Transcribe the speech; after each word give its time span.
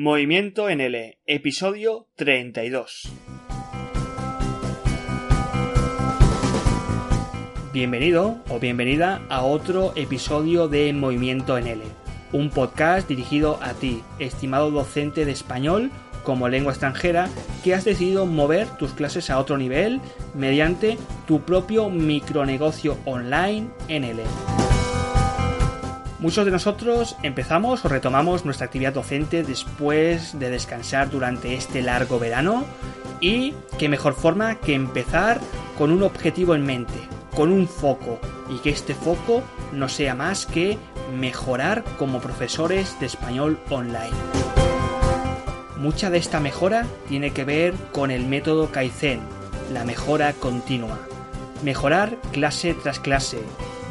Movimiento 0.00 0.68
en 0.68 0.80
L, 0.80 1.18
episodio 1.26 2.06
32. 2.14 3.10
Bienvenido 7.72 8.38
o 8.48 8.60
bienvenida 8.60 9.20
a 9.28 9.42
otro 9.42 9.92
episodio 9.96 10.68
de 10.68 10.92
Movimiento 10.92 11.58
en 11.58 11.66
L, 11.66 11.82
un 12.32 12.50
podcast 12.50 13.08
dirigido 13.08 13.58
a 13.60 13.74
ti, 13.74 14.04
estimado 14.20 14.70
docente 14.70 15.24
de 15.24 15.32
español 15.32 15.90
como 16.22 16.48
lengua 16.48 16.70
extranjera, 16.70 17.28
que 17.64 17.74
has 17.74 17.84
decidido 17.84 18.24
mover 18.24 18.68
tus 18.76 18.92
clases 18.92 19.30
a 19.30 19.38
otro 19.40 19.58
nivel 19.58 20.00
mediante 20.32 20.96
tu 21.26 21.40
propio 21.40 21.90
micronegocio 21.90 22.96
online 23.04 23.66
en 23.88 24.04
L. 24.04 24.22
Muchos 26.20 26.44
de 26.44 26.50
nosotros 26.50 27.16
empezamos 27.22 27.84
o 27.84 27.88
retomamos 27.88 28.44
nuestra 28.44 28.66
actividad 28.66 28.92
docente 28.92 29.44
después 29.44 30.36
de 30.36 30.50
descansar 30.50 31.10
durante 31.10 31.54
este 31.54 31.80
largo 31.80 32.18
verano 32.18 32.64
y 33.20 33.54
qué 33.78 33.88
mejor 33.88 34.14
forma 34.14 34.56
que 34.56 34.74
empezar 34.74 35.40
con 35.76 35.92
un 35.92 36.02
objetivo 36.02 36.56
en 36.56 36.66
mente, 36.66 36.98
con 37.36 37.52
un 37.52 37.68
foco 37.68 38.18
y 38.50 38.58
que 38.58 38.70
este 38.70 38.94
foco 38.94 39.44
no 39.72 39.88
sea 39.88 40.16
más 40.16 40.44
que 40.44 40.76
mejorar 41.16 41.84
como 41.98 42.20
profesores 42.20 42.98
de 42.98 43.06
español 43.06 43.60
online. 43.70 44.10
Mucha 45.76 46.10
de 46.10 46.18
esta 46.18 46.40
mejora 46.40 46.84
tiene 47.08 47.30
que 47.30 47.44
ver 47.44 47.74
con 47.92 48.10
el 48.10 48.26
método 48.26 48.72
Kaizen, 48.72 49.20
la 49.72 49.84
mejora 49.84 50.32
continua. 50.32 50.98
Mejorar 51.62 52.16
clase 52.32 52.74
tras 52.74 52.98
clase, 52.98 53.38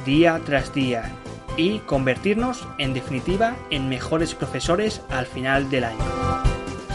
día 0.05 0.41
tras 0.45 0.73
día, 0.73 1.13
y 1.57 1.79
convertirnos, 1.79 2.65
en 2.77 2.93
definitiva, 2.93 3.57
en 3.69 3.89
mejores 3.89 4.35
profesores 4.35 5.01
al 5.09 5.25
final 5.25 5.69
del 5.69 5.83
año. 5.85 6.05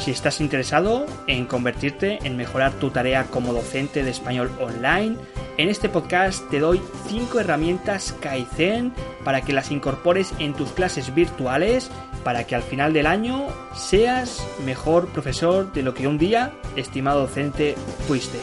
Si 0.00 0.10
estás 0.10 0.40
interesado 0.40 1.06
en 1.28 1.46
convertirte 1.46 2.18
en 2.24 2.36
mejorar 2.36 2.72
tu 2.72 2.90
tarea 2.90 3.24
como 3.24 3.52
docente 3.52 4.02
de 4.02 4.10
español 4.10 4.50
online, 4.60 5.16
en 5.58 5.68
este 5.68 5.88
podcast 5.88 6.48
te 6.50 6.58
doy 6.58 6.80
5 7.08 7.38
herramientas 7.38 8.14
Kaizen 8.20 8.92
para 9.24 9.42
que 9.42 9.52
las 9.52 9.70
incorpores 9.70 10.32
en 10.38 10.54
tus 10.54 10.72
clases 10.72 11.14
virtuales 11.14 11.90
para 12.24 12.44
que 12.44 12.54
al 12.54 12.62
final 12.62 12.92
del 12.92 13.06
año 13.06 13.46
seas 13.76 14.44
mejor 14.64 15.08
profesor 15.08 15.72
de 15.72 15.82
lo 15.82 15.94
que 15.94 16.08
un 16.08 16.18
día, 16.18 16.52
estimado 16.74 17.20
docente, 17.20 17.76
fuiste. 18.06 18.38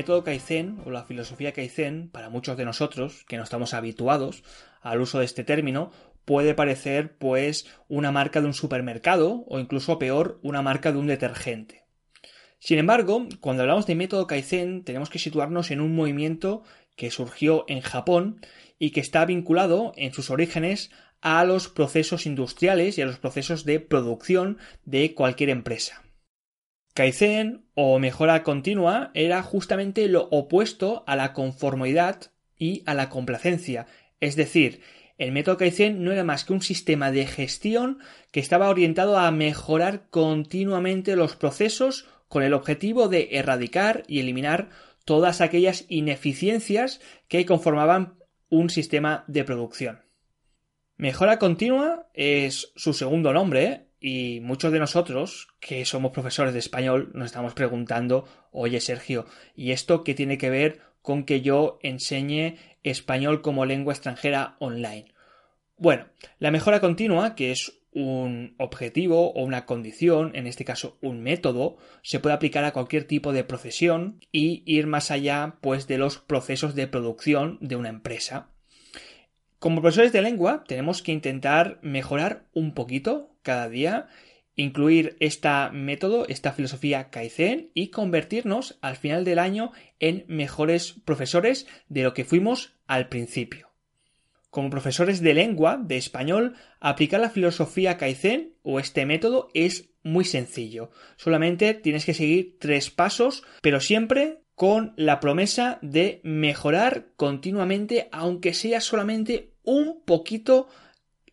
Método 0.00 0.24
Kaizen 0.24 0.78
o 0.86 0.90
la 0.90 1.04
filosofía 1.04 1.52
Kaizen, 1.52 2.08
para 2.08 2.30
muchos 2.30 2.56
de 2.56 2.64
nosotros 2.64 3.26
que 3.28 3.36
no 3.36 3.42
estamos 3.42 3.74
habituados 3.74 4.42
al 4.80 5.02
uso 5.02 5.18
de 5.18 5.26
este 5.26 5.44
término, 5.44 5.90
puede 6.24 6.54
parecer 6.54 7.18
pues 7.18 7.66
una 7.86 8.10
marca 8.10 8.40
de 8.40 8.46
un 8.46 8.54
supermercado 8.54 9.44
o 9.46 9.58
incluso 9.58 9.98
peor, 9.98 10.40
una 10.42 10.62
marca 10.62 10.90
de 10.90 10.96
un 10.96 11.06
detergente. 11.06 11.84
Sin 12.58 12.78
embargo, 12.78 13.28
cuando 13.40 13.62
hablamos 13.62 13.84
de 13.84 13.94
método 13.94 14.26
Kaizen, 14.26 14.84
tenemos 14.84 15.10
que 15.10 15.18
situarnos 15.18 15.70
en 15.70 15.82
un 15.82 15.94
movimiento 15.94 16.62
que 16.96 17.10
surgió 17.10 17.66
en 17.68 17.82
Japón 17.82 18.40
y 18.78 18.92
que 18.92 19.00
está 19.00 19.26
vinculado 19.26 19.92
en 19.96 20.14
sus 20.14 20.30
orígenes 20.30 20.90
a 21.20 21.44
los 21.44 21.68
procesos 21.68 22.24
industriales 22.24 22.96
y 22.96 23.02
a 23.02 23.06
los 23.06 23.18
procesos 23.18 23.66
de 23.66 23.80
producción 23.80 24.56
de 24.86 25.12
cualquier 25.12 25.50
empresa. 25.50 26.02
Kaizen 26.94 27.64
o 27.74 27.98
mejora 27.98 28.42
continua 28.42 29.10
era 29.14 29.42
justamente 29.42 30.08
lo 30.08 30.28
opuesto 30.30 31.04
a 31.06 31.16
la 31.16 31.32
conformidad 31.32 32.32
y 32.58 32.82
a 32.86 32.94
la 32.94 33.08
complacencia. 33.08 33.86
Es 34.20 34.36
decir, 34.36 34.80
el 35.18 35.32
método 35.32 35.56
Kaizen 35.56 36.02
no 36.02 36.12
era 36.12 36.24
más 36.24 36.44
que 36.44 36.52
un 36.52 36.62
sistema 36.62 37.12
de 37.12 37.26
gestión 37.26 37.98
que 38.32 38.40
estaba 38.40 38.68
orientado 38.68 39.18
a 39.18 39.30
mejorar 39.30 40.08
continuamente 40.10 41.14
los 41.14 41.36
procesos 41.36 42.08
con 42.28 42.42
el 42.42 42.54
objetivo 42.54 43.08
de 43.08 43.28
erradicar 43.32 44.02
y 44.06 44.20
eliminar 44.20 44.70
todas 45.04 45.40
aquellas 45.40 45.84
ineficiencias 45.88 47.00
que 47.28 47.44
conformaban 47.44 48.18
un 48.48 48.70
sistema 48.70 49.24
de 49.26 49.44
producción. 49.44 50.00
Mejora 50.96 51.38
continua 51.38 52.08
es 52.14 52.72
su 52.76 52.92
segundo 52.92 53.32
nombre, 53.32 53.89
y 54.00 54.40
muchos 54.40 54.72
de 54.72 54.78
nosotros, 54.78 55.48
que 55.60 55.84
somos 55.84 56.12
profesores 56.12 56.54
de 56.54 56.58
español, 56.58 57.10
nos 57.14 57.26
estamos 57.26 57.54
preguntando, 57.54 58.24
oye 58.50 58.80
Sergio, 58.80 59.26
¿y 59.54 59.72
esto 59.72 60.02
qué 60.02 60.14
tiene 60.14 60.38
que 60.38 60.50
ver 60.50 60.80
con 61.02 61.24
que 61.24 61.42
yo 61.42 61.78
enseñe 61.82 62.56
español 62.82 63.42
como 63.42 63.66
lengua 63.66 63.92
extranjera 63.92 64.56
online? 64.58 65.12
Bueno, 65.76 66.06
la 66.38 66.50
mejora 66.50 66.80
continua, 66.80 67.34
que 67.34 67.52
es 67.52 67.80
un 67.92 68.54
objetivo 68.58 69.32
o 69.32 69.42
una 69.42 69.66
condición, 69.66 70.32
en 70.34 70.46
este 70.46 70.64
caso 70.64 70.96
un 71.02 71.22
método, 71.22 71.76
se 72.02 72.20
puede 72.20 72.34
aplicar 72.34 72.64
a 72.64 72.72
cualquier 72.72 73.04
tipo 73.04 73.32
de 73.32 73.44
profesión 73.44 74.20
y 74.32 74.62
ir 74.66 74.86
más 74.86 75.10
allá 75.10 75.58
pues 75.60 75.86
de 75.86 75.98
los 75.98 76.18
procesos 76.18 76.74
de 76.74 76.86
producción 76.86 77.58
de 77.60 77.76
una 77.76 77.88
empresa. 77.88 78.50
Como 79.60 79.82
profesores 79.82 80.12
de 80.12 80.22
lengua 80.22 80.64
tenemos 80.66 81.02
que 81.02 81.12
intentar 81.12 81.78
mejorar 81.82 82.46
un 82.54 82.72
poquito 82.72 83.36
cada 83.42 83.68
día, 83.68 84.08
incluir 84.56 85.18
este 85.20 85.50
método, 85.70 86.26
esta 86.28 86.52
filosofía 86.52 87.10
Kaizen 87.10 87.70
y 87.74 87.88
convertirnos 87.88 88.78
al 88.80 88.96
final 88.96 89.22
del 89.22 89.38
año 89.38 89.72
en 89.98 90.24
mejores 90.28 90.94
profesores 91.04 91.66
de 91.90 92.04
lo 92.04 92.14
que 92.14 92.24
fuimos 92.24 92.72
al 92.86 93.10
principio. 93.10 93.68
Como 94.48 94.70
profesores 94.70 95.20
de 95.20 95.34
lengua, 95.34 95.78
de 95.78 95.98
español, 95.98 96.54
aplicar 96.80 97.20
la 97.20 97.28
filosofía 97.28 97.98
Kaizen 97.98 98.54
o 98.62 98.80
este 98.80 99.04
método 99.04 99.50
es 99.52 99.90
muy 100.02 100.24
sencillo. 100.24 100.90
Solamente 101.16 101.74
tienes 101.74 102.06
que 102.06 102.14
seguir 102.14 102.56
tres 102.58 102.90
pasos, 102.90 103.44
pero 103.60 103.80
siempre 103.80 104.40
con 104.60 104.92
la 104.96 105.20
promesa 105.20 105.78
de 105.80 106.20
mejorar 106.22 107.12
continuamente, 107.16 108.10
aunque 108.12 108.52
sea 108.52 108.82
solamente 108.82 109.49
un 109.64 110.02
poquito 110.04 110.68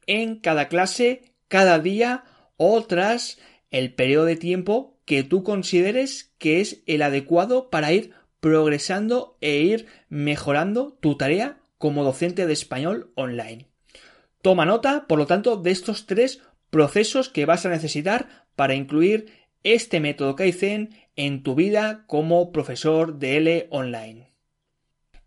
en 0.05 0.39
cada 0.39 0.67
clase, 0.67 1.33
cada 1.47 1.79
día 1.79 2.23
o 2.57 2.83
tras 2.83 3.39
el 3.71 3.93
periodo 3.93 4.25
de 4.25 4.35
tiempo 4.35 4.97
que 5.05 5.23
tú 5.23 5.43
consideres 5.43 6.33
que 6.37 6.61
es 6.61 6.83
el 6.85 7.01
adecuado 7.01 7.69
para 7.69 7.91
ir 7.93 8.13
progresando 8.39 9.37
e 9.41 9.57
ir 9.57 9.87
mejorando 10.09 10.97
tu 10.99 11.15
tarea 11.15 11.59
como 11.77 12.03
docente 12.03 12.45
de 12.45 12.53
español 12.53 13.11
online. 13.15 13.67
Toma 14.41 14.65
nota, 14.65 15.07
por 15.07 15.17
lo 15.17 15.27
tanto, 15.27 15.57
de 15.57 15.71
estos 15.71 16.05
tres 16.05 16.41
procesos 16.69 17.29
que 17.29 17.45
vas 17.45 17.65
a 17.65 17.69
necesitar 17.69 18.45
para 18.55 18.75
incluir 18.75 19.31
este 19.63 19.99
método 19.99 20.35
Kaizen 20.35 20.95
en 21.15 21.43
tu 21.43 21.55
vida 21.55 22.05
como 22.07 22.51
profesor 22.51 23.17
de 23.19 23.37
L 23.37 23.67
online. 23.71 24.31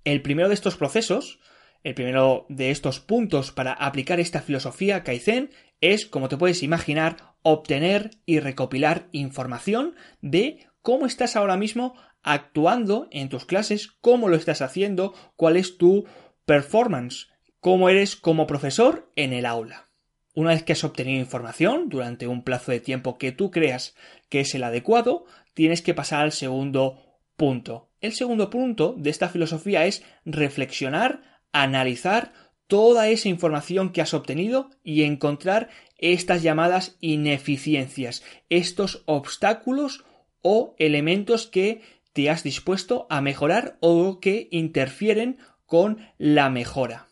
El 0.04 0.22
primero 0.22 0.48
de 0.48 0.54
estos 0.54 0.76
procesos, 0.76 1.40
el 1.82 1.94
primero 1.94 2.46
de 2.48 2.70
estos 2.70 3.00
puntos 3.00 3.52
para 3.52 3.72
aplicar 3.72 4.20
esta 4.20 4.42
filosofía 4.42 5.02
Kaizen 5.02 5.50
es, 5.80 6.06
como 6.06 6.28
te 6.28 6.36
puedes 6.36 6.62
imaginar, 6.62 7.16
obtener 7.42 8.10
y 8.26 8.40
recopilar 8.40 9.08
información 9.12 9.94
de 10.20 10.66
cómo 10.82 11.06
estás 11.06 11.36
ahora 11.36 11.56
mismo 11.56 11.94
actuando 12.22 13.08
en 13.10 13.28
tus 13.28 13.46
clases, 13.46 13.88
cómo 14.00 14.28
lo 14.28 14.36
estás 14.36 14.60
haciendo, 14.60 15.14
cuál 15.36 15.56
es 15.56 15.78
tu 15.78 16.04
performance, 16.44 17.28
cómo 17.60 17.88
eres 17.88 18.16
como 18.16 18.46
profesor 18.46 19.10
en 19.16 19.32
el 19.32 19.46
aula. 19.46 19.86
Una 20.34 20.50
vez 20.50 20.62
que 20.62 20.72
has 20.72 20.84
obtenido 20.84 21.18
información 21.18 21.88
durante 21.88 22.26
un 22.26 22.44
plazo 22.44 22.72
de 22.72 22.80
tiempo 22.80 23.18
que 23.18 23.32
tú 23.32 23.50
creas 23.50 23.94
que 24.28 24.40
es 24.40 24.54
el 24.54 24.64
adecuado, 24.64 25.24
tienes 25.54 25.82
que 25.82 25.94
pasar 25.94 26.20
al 26.20 26.32
segundo 26.32 27.18
punto. 27.36 27.90
El 28.00 28.12
segundo 28.12 28.48
punto 28.48 28.94
de 28.96 29.10
esta 29.10 29.28
filosofía 29.28 29.86
es 29.86 30.04
reflexionar, 30.24 31.22
analizar 31.52 32.32
toda 32.66 33.08
esa 33.08 33.28
información 33.28 33.90
que 33.90 34.00
has 34.00 34.14
obtenido 34.14 34.70
y 34.84 35.02
encontrar 35.02 35.70
estas 35.98 36.42
llamadas 36.42 36.96
ineficiencias, 37.00 38.22
estos 38.48 39.02
obstáculos 39.06 40.04
o 40.42 40.74
elementos 40.78 41.46
que 41.46 41.82
te 42.12 42.30
has 42.30 42.42
dispuesto 42.42 43.06
a 43.10 43.20
mejorar 43.20 43.76
o 43.80 44.20
que 44.20 44.48
interfieren 44.50 45.38
con 45.66 46.08
la 46.18 46.50
mejora. 46.50 47.08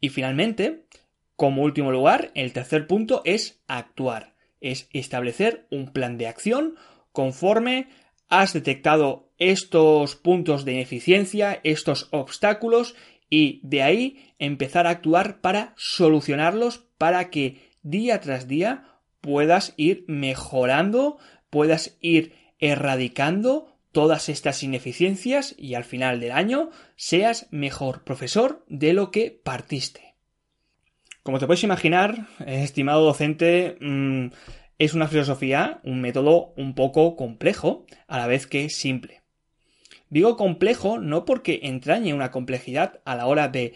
Y 0.00 0.08
finalmente, 0.10 0.86
como 1.36 1.62
último 1.62 1.92
lugar, 1.92 2.30
el 2.34 2.52
tercer 2.52 2.86
punto 2.86 3.22
es 3.24 3.62
actuar, 3.66 4.34
es 4.60 4.88
establecer 4.92 5.66
un 5.70 5.92
plan 5.92 6.18
de 6.18 6.26
acción 6.26 6.76
conforme 7.12 7.88
has 8.28 8.52
detectado 8.52 9.25
estos 9.38 10.16
puntos 10.16 10.64
de 10.64 10.72
ineficiencia, 10.72 11.60
estos 11.62 12.08
obstáculos 12.12 12.94
y 13.28 13.60
de 13.62 13.82
ahí 13.82 14.32
empezar 14.38 14.86
a 14.86 14.90
actuar 14.90 15.40
para 15.40 15.74
solucionarlos 15.76 16.78
para 16.98 17.30
que 17.30 17.70
día 17.82 18.20
tras 18.20 18.48
día 18.48 19.00
puedas 19.20 19.74
ir 19.76 20.04
mejorando, 20.08 21.18
puedas 21.50 21.96
ir 22.00 22.34
erradicando 22.58 23.76
todas 23.92 24.28
estas 24.28 24.62
ineficiencias 24.62 25.54
y 25.58 25.74
al 25.74 25.84
final 25.84 26.20
del 26.20 26.32
año 26.32 26.70
seas 26.96 27.48
mejor 27.50 28.04
profesor 28.04 28.64
de 28.68 28.92
lo 28.92 29.10
que 29.10 29.30
partiste. 29.30 30.14
Como 31.22 31.38
te 31.38 31.46
puedes 31.46 31.64
imaginar, 31.64 32.28
estimado 32.46 33.04
docente, 33.04 33.76
mm, 33.80 34.26
es 34.78 34.94
una 34.94 35.08
filosofía, 35.08 35.80
un 35.82 36.00
método 36.00 36.52
un 36.56 36.74
poco 36.74 37.16
complejo, 37.16 37.86
a 38.06 38.18
la 38.18 38.26
vez 38.26 38.46
que 38.46 38.68
simple. 38.68 39.22
Digo 40.16 40.38
complejo 40.38 40.98
no 40.98 41.26
porque 41.26 41.60
entrañe 41.64 42.14
una 42.14 42.30
complejidad 42.30 43.00
a 43.04 43.16
la 43.16 43.26
hora 43.26 43.48
de 43.48 43.74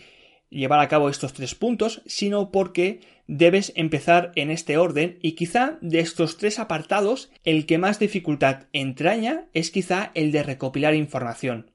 llevar 0.48 0.80
a 0.80 0.88
cabo 0.88 1.10
estos 1.10 1.34
tres 1.34 1.54
puntos, 1.54 2.00
sino 2.06 2.50
porque 2.50 3.00
debes 3.26 3.74
empezar 3.76 4.32
en 4.36 4.50
este 4.50 4.78
orden 4.78 5.18
y 5.20 5.32
quizá 5.32 5.76
de 5.82 6.00
estos 6.00 6.38
tres 6.38 6.58
apartados 6.58 7.30
el 7.44 7.66
que 7.66 7.76
más 7.76 7.98
dificultad 7.98 8.68
entraña 8.72 9.50
es 9.52 9.70
quizá 9.70 10.12
el 10.14 10.32
de 10.32 10.42
recopilar 10.42 10.94
información. 10.94 11.72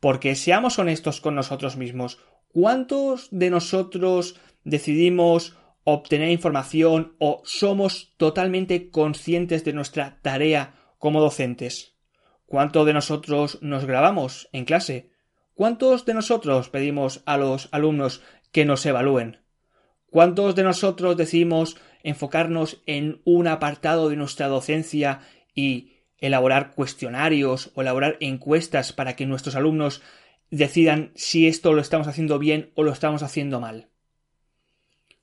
Porque 0.00 0.34
seamos 0.34 0.80
honestos 0.80 1.20
con 1.20 1.36
nosotros 1.36 1.76
mismos, 1.76 2.18
¿cuántos 2.48 3.28
de 3.30 3.50
nosotros 3.50 4.34
decidimos 4.64 5.56
obtener 5.84 6.30
información 6.30 7.14
o 7.20 7.40
somos 7.44 8.14
totalmente 8.16 8.90
conscientes 8.90 9.62
de 9.62 9.74
nuestra 9.74 10.18
tarea 10.22 10.74
como 10.98 11.20
docentes? 11.20 11.95
¿Cuántos 12.46 12.86
de 12.86 12.92
nosotros 12.92 13.58
nos 13.60 13.84
grabamos 13.84 14.48
en 14.52 14.64
clase? 14.64 15.10
¿Cuántos 15.54 16.04
de 16.04 16.14
nosotros 16.14 16.68
pedimos 16.68 17.22
a 17.26 17.36
los 17.36 17.68
alumnos 17.72 18.22
que 18.52 18.64
nos 18.64 18.86
evalúen? 18.86 19.38
¿Cuántos 20.10 20.54
de 20.54 20.62
nosotros 20.62 21.16
decidimos 21.16 21.76
enfocarnos 22.04 22.82
en 22.86 23.20
un 23.24 23.48
apartado 23.48 24.08
de 24.08 24.16
nuestra 24.16 24.46
docencia 24.46 25.20
y 25.54 25.94
elaborar 26.18 26.72
cuestionarios 26.72 27.72
o 27.74 27.82
elaborar 27.82 28.16
encuestas 28.20 28.92
para 28.92 29.16
que 29.16 29.26
nuestros 29.26 29.56
alumnos 29.56 30.02
decidan 30.50 31.10
si 31.16 31.48
esto 31.48 31.72
lo 31.72 31.80
estamos 31.80 32.06
haciendo 32.06 32.38
bien 32.38 32.70
o 32.76 32.84
lo 32.84 32.92
estamos 32.92 33.24
haciendo 33.24 33.60
mal? 33.60 33.88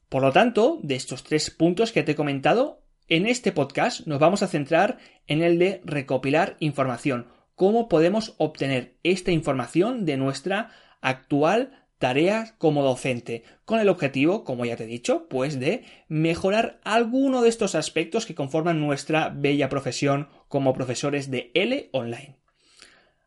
Por 0.09 0.21
lo 0.21 0.31
tanto, 0.33 0.79
de 0.83 0.95
estos 0.95 1.23
tres 1.23 1.49
puntos 1.49 1.91
que 1.91 2.03
te 2.03 2.11
he 2.11 2.15
comentado, 2.15 2.82
en 3.07 3.25
este 3.25 3.51
podcast 3.51 4.07
nos 4.07 4.19
vamos 4.19 4.43
a 4.43 4.47
centrar 4.47 4.97
en 5.27 5.41
el 5.41 5.59
de 5.59 5.81
recopilar 5.83 6.55
información, 6.59 7.27
cómo 7.55 7.87
podemos 7.87 8.35
obtener 8.37 8.97
esta 9.03 9.31
información 9.31 10.05
de 10.05 10.17
nuestra 10.17 10.71
actual 11.01 11.83
tarea 11.99 12.55
como 12.57 12.83
docente, 12.83 13.43
con 13.63 13.79
el 13.79 13.87
objetivo, 13.87 14.43
como 14.43 14.65
ya 14.65 14.75
te 14.75 14.83
he 14.83 14.87
dicho, 14.87 15.27
pues 15.29 15.59
de 15.59 15.85
mejorar 16.09 16.81
alguno 16.83 17.41
de 17.41 17.49
estos 17.49 17.75
aspectos 17.75 18.25
que 18.25 18.35
conforman 18.35 18.81
nuestra 18.81 19.29
bella 19.29 19.69
profesión 19.69 20.27
como 20.49 20.73
profesores 20.73 21.31
de 21.31 21.51
L 21.53 21.89
online. 21.93 22.35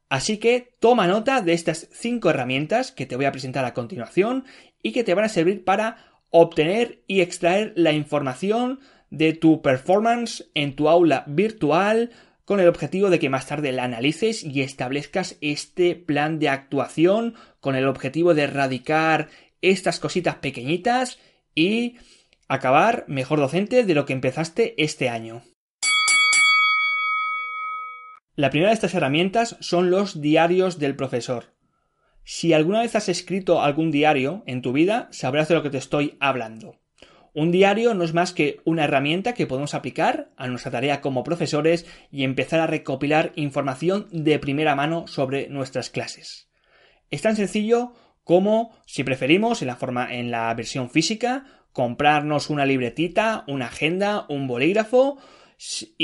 Así 0.08 0.38
que 0.38 0.73
toma 0.78 1.06
nota 1.06 1.40
de 1.40 1.52
estas 1.52 1.88
cinco 1.90 2.31
herramientas 2.31 2.93
que 2.93 3.06
te 3.06 3.17
voy 3.17 3.25
a 3.25 3.32
presentar 3.32 3.64
a 3.64 3.75
continuación 3.75 4.44
y 4.82 4.93
que 4.93 5.05
te 5.05 5.14
van 5.14 5.25
a 5.25 5.31
servir 5.31 5.64
para 5.64 5.96
obtener 6.31 7.02
y 7.06 7.23
extraer 7.23 7.73
la 7.76 7.93
información 7.93 8.81
de 9.11 9.32
tu 9.32 9.62
performance 9.62 10.50
en 10.55 10.75
tu 10.75 10.88
aula 10.88 11.25
virtual 11.26 12.11
con 12.44 12.61
el 12.61 12.69
objetivo 12.69 13.11
de 13.11 13.19
que 13.19 13.29
más 13.29 13.47
tarde 13.47 13.73
la 13.73 13.85
analices 13.85 14.44
y 14.44 14.62
establezcas 14.62 15.37
este 15.41 15.97
plan 15.97 16.38
de 16.38 16.49
actuación 16.49 17.35
con 17.61 17.75
el 17.75 17.87
objetivo 17.88 18.35
de 18.35 18.43
erradicar 18.43 19.29
estas 19.62 19.99
cositas 19.99 20.37
pequeñitas 20.37 21.19
y 21.55 21.97
acabar 22.49 23.05
mejor 23.08 23.41
docente 23.41 23.85
de 23.85 23.94
lo 23.94 24.06
que 24.06 24.12
empezaste 24.12 24.81
este 24.82 25.09
año. 25.09 25.43
La 28.37 28.50
primera 28.50 28.70
de 28.70 28.75
estas 28.75 28.94
herramientas 28.94 29.56
son 29.61 29.91
los 29.91 30.20
diarios 30.20 30.79
del 30.79 30.94
profesor. 30.94 31.55
Si 32.23 32.52
alguna 32.52 32.81
vez 32.81 32.94
has 32.94 33.09
escrito 33.09 33.62
algún 33.62 33.91
diario 33.91 34.43
en 34.47 34.62
tu 34.62 34.73
vida, 34.73 35.09
sabrás 35.11 35.49
de 35.49 35.55
lo 35.55 35.62
que 35.62 35.70
te 35.70 35.79
estoy 35.79 36.17
hablando. 36.20 36.79
Un 37.37 37.53
diario 37.53 37.93
no 37.93 38.03
es 38.03 38.15
más 38.15 38.33
que 38.33 38.61
una 38.65 38.85
herramienta 38.85 39.35
que 39.35 39.47
podemos 39.47 39.75
aplicar 39.75 40.31
a 40.38 40.49
nuestra 40.49 40.71
tarea 40.71 41.03
como 41.03 41.23
profesores 41.23 41.85
y 42.11 42.25
empezar 42.25 42.61
a 42.61 42.67
recopilar 42.67 43.33
información 43.37 44.09
de 44.11 44.38
primera 44.38 44.75
mano 44.75 45.06
sobre 45.06 45.47
nuestras 45.50 45.91
clases. 45.91 46.49
Es 47.11 47.21
tan 47.21 47.37
sencillo 47.37 47.93
como, 48.25 48.75
si 48.87 49.05
preferimos, 49.05 49.61
en 49.61 49.69
la 49.69 49.77
forma, 49.77 50.15
en 50.15 50.31
la 50.31 50.55
versión 50.55 50.88
física, 50.88 51.44
comprarnos 51.75 52.49
una 52.49 52.65
libretita, 52.65 53.44
una 53.49 53.67
agenda, 53.67 54.25
un 54.31 54.47
bolígrafo, 54.47 55.19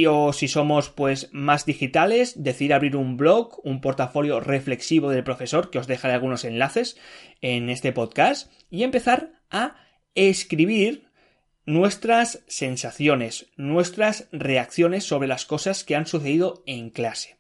o 0.07 0.33
si 0.35 0.49
somos 0.49 0.91
pues 0.91 1.31
más 1.33 1.65
digitales, 1.65 2.43
decir 2.43 2.75
abrir 2.75 2.95
un 2.95 3.17
blog, 3.17 3.59
un 3.65 3.81
portafolio 3.81 4.39
reflexivo 4.41 5.09
del 5.09 5.25
profesor, 5.25 5.71
que 5.71 5.79
os 5.79 5.87
dejaré 5.87 6.13
algunos 6.13 6.45
enlaces 6.45 6.99
en 7.41 7.71
este 7.71 7.91
podcast, 7.91 8.53
y 8.69 8.83
empezar 8.83 9.33
a 9.49 9.77
escribir 10.15 11.11
nuestras 11.65 12.43
sensaciones, 12.49 13.47
nuestras 13.57 14.29
reacciones 14.33 15.05
sobre 15.05 15.29
las 15.29 15.45
cosas 15.47 15.85
que 15.85 15.97
han 15.97 16.07
sucedido 16.07 16.63
en 16.67 16.91
clase. 16.91 17.37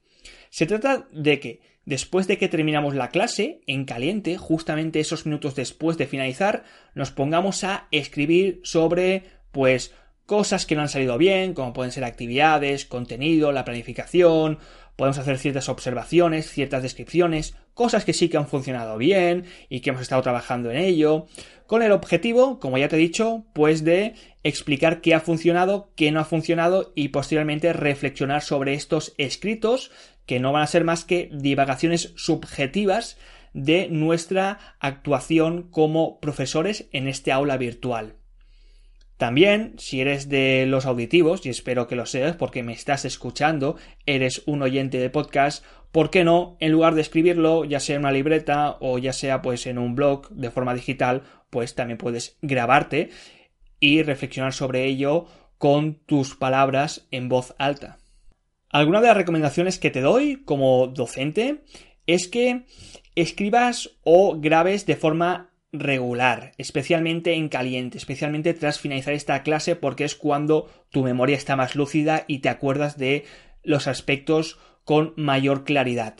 Se 0.50 0.66
trata 0.66 1.08
de 1.12 1.40
que 1.40 1.60
después 1.84 2.26
de 2.26 2.38
que 2.38 2.48
terminamos 2.48 2.94
la 2.94 3.08
clase, 3.08 3.60
en 3.66 3.84
caliente, 3.84 4.36
justamente 4.36 5.00
esos 5.00 5.26
minutos 5.26 5.54
después 5.54 5.98
de 5.98 6.06
finalizar, 6.06 6.64
nos 6.94 7.10
pongamos 7.10 7.64
a 7.64 7.88
escribir 7.90 8.60
sobre, 8.62 9.24
pues, 9.50 9.92
cosas 10.26 10.66
que 10.66 10.76
no 10.76 10.82
han 10.82 10.88
salido 10.88 11.18
bien, 11.18 11.52
como 11.52 11.72
pueden 11.72 11.92
ser 11.92 12.04
actividades, 12.04 12.86
contenido, 12.86 13.50
la 13.50 13.64
planificación, 13.64 14.58
podemos 15.02 15.18
hacer 15.18 15.38
ciertas 15.38 15.68
observaciones, 15.68 16.48
ciertas 16.48 16.84
descripciones, 16.84 17.56
cosas 17.74 18.04
que 18.04 18.12
sí 18.12 18.28
que 18.28 18.36
han 18.36 18.46
funcionado 18.46 18.98
bien 18.98 19.46
y 19.68 19.80
que 19.80 19.90
hemos 19.90 20.02
estado 20.02 20.22
trabajando 20.22 20.70
en 20.70 20.76
ello, 20.76 21.26
con 21.66 21.82
el 21.82 21.90
objetivo, 21.90 22.60
como 22.60 22.78
ya 22.78 22.86
te 22.86 22.94
he 22.94 23.00
dicho, 23.00 23.44
pues 23.52 23.82
de 23.82 24.14
explicar 24.44 25.00
qué 25.00 25.14
ha 25.14 25.18
funcionado, 25.18 25.90
qué 25.96 26.12
no 26.12 26.20
ha 26.20 26.24
funcionado 26.24 26.92
y 26.94 27.08
posteriormente 27.08 27.72
reflexionar 27.72 28.42
sobre 28.42 28.74
estos 28.74 29.12
escritos 29.18 29.90
que 30.24 30.38
no 30.38 30.52
van 30.52 30.62
a 30.62 30.68
ser 30.68 30.84
más 30.84 31.04
que 31.04 31.30
divagaciones 31.32 32.12
subjetivas 32.14 33.18
de 33.54 33.88
nuestra 33.88 34.76
actuación 34.78 35.64
como 35.64 36.20
profesores 36.20 36.86
en 36.92 37.08
este 37.08 37.32
aula 37.32 37.56
virtual. 37.56 38.21
También, 39.16 39.74
si 39.78 40.00
eres 40.00 40.28
de 40.28 40.66
los 40.66 40.86
auditivos, 40.86 41.46
y 41.46 41.48
espero 41.48 41.86
que 41.86 41.96
lo 41.96 42.06
seas 42.06 42.36
porque 42.36 42.62
me 42.62 42.72
estás 42.72 43.04
escuchando, 43.04 43.76
eres 44.04 44.42
un 44.46 44.62
oyente 44.62 44.98
de 44.98 45.10
podcast, 45.10 45.64
¿por 45.92 46.10
qué 46.10 46.24
no, 46.24 46.56
en 46.58 46.72
lugar 46.72 46.94
de 46.94 47.02
escribirlo, 47.02 47.64
ya 47.64 47.78
sea 47.78 47.96
en 47.96 48.02
una 48.02 48.12
libreta 48.12 48.76
o 48.80 48.98
ya 48.98 49.12
sea 49.12 49.42
pues 49.42 49.66
en 49.66 49.78
un 49.78 49.94
blog 49.94 50.28
de 50.30 50.50
forma 50.50 50.74
digital, 50.74 51.22
pues 51.50 51.74
también 51.74 51.98
puedes 51.98 52.36
grabarte 52.42 53.10
y 53.78 54.02
reflexionar 54.02 54.54
sobre 54.54 54.86
ello 54.86 55.26
con 55.58 55.94
tus 55.94 56.34
palabras 56.34 57.06
en 57.10 57.28
voz 57.28 57.54
alta. 57.58 57.98
Alguna 58.70 59.00
de 59.00 59.08
las 59.08 59.16
recomendaciones 59.16 59.78
que 59.78 59.90
te 59.90 60.00
doy 60.00 60.42
como 60.44 60.86
docente 60.88 61.62
es 62.06 62.26
que 62.26 62.64
escribas 63.14 63.90
o 64.02 64.40
grabes 64.40 64.86
de 64.86 64.96
forma 64.96 65.51
regular, 65.72 66.52
especialmente 66.58 67.34
en 67.34 67.48
caliente, 67.48 67.98
especialmente 67.98 68.54
tras 68.54 68.78
finalizar 68.78 69.14
esta 69.14 69.42
clase 69.42 69.74
porque 69.74 70.04
es 70.04 70.14
cuando 70.14 70.68
tu 70.90 71.02
memoria 71.02 71.36
está 71.36 71.56
más 71.56 71.74
lúcida 71.74 72.24
y 72.28 72.40
te 72.40 72.50
acuerdas 72.50 72.98
de 72.98 73.24
los 73.62 73.86
aspectos 73.86 74.58
con 74.84 75.14
mayor 75.16 75.64
claridad. 75.64 76.16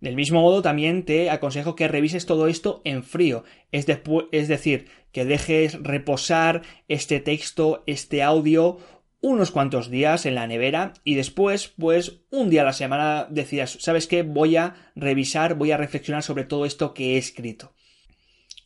Del 0.00 0.14
mismo 0.14 0.42
modo, 0.42 0.62
también 0.62 1.04
te 1.04 1.28
aconsejo 1.30 1.74
que 1.74 1.88
revises 1.88 2.24
todo 2.24 2.46
esto 2.46 2.82
en 2.84 3.02
frío, 3.02 3.44
es, 3.72 3.86
decir, 3.86 4.86
que 5.12 5.24
dejes 5.24 5.74
reposar 5.82 6.62
este 6.86 7.18
texto, 7.18 7.82
este 7.86 8.22
audio, 8.22 8.78
unos 9.20 9.50
cuantos 9.50 9.90
días 9.90 10.24
en 10.26 10.36
la 10.36 10.46
nevera 10.46 10.92
y 11.02 11.16
después, 11.16 11.74
pues 11.76 12.20
un 12.30 12.48
día 12.48 12.62
a 12.62 12.66
la 12.66 12.72
semana 12.72 13.26
decidas, 13.28 13.78
¿sabes 13.80 14.06
qué? 14.06 14.22
Voy 14.22 14.56
a 14.56 14.92
revisar, 14.94 15.54
voy 15.54 15.72
a 15.72 15.76
reflexionar 15.76 16.22
sobre 16.22 16.44
todo 16.44 16.64
esto 16.64 16.94
que 16.94 17.14
he 17.14 17.18
escrito. 17.18 17.74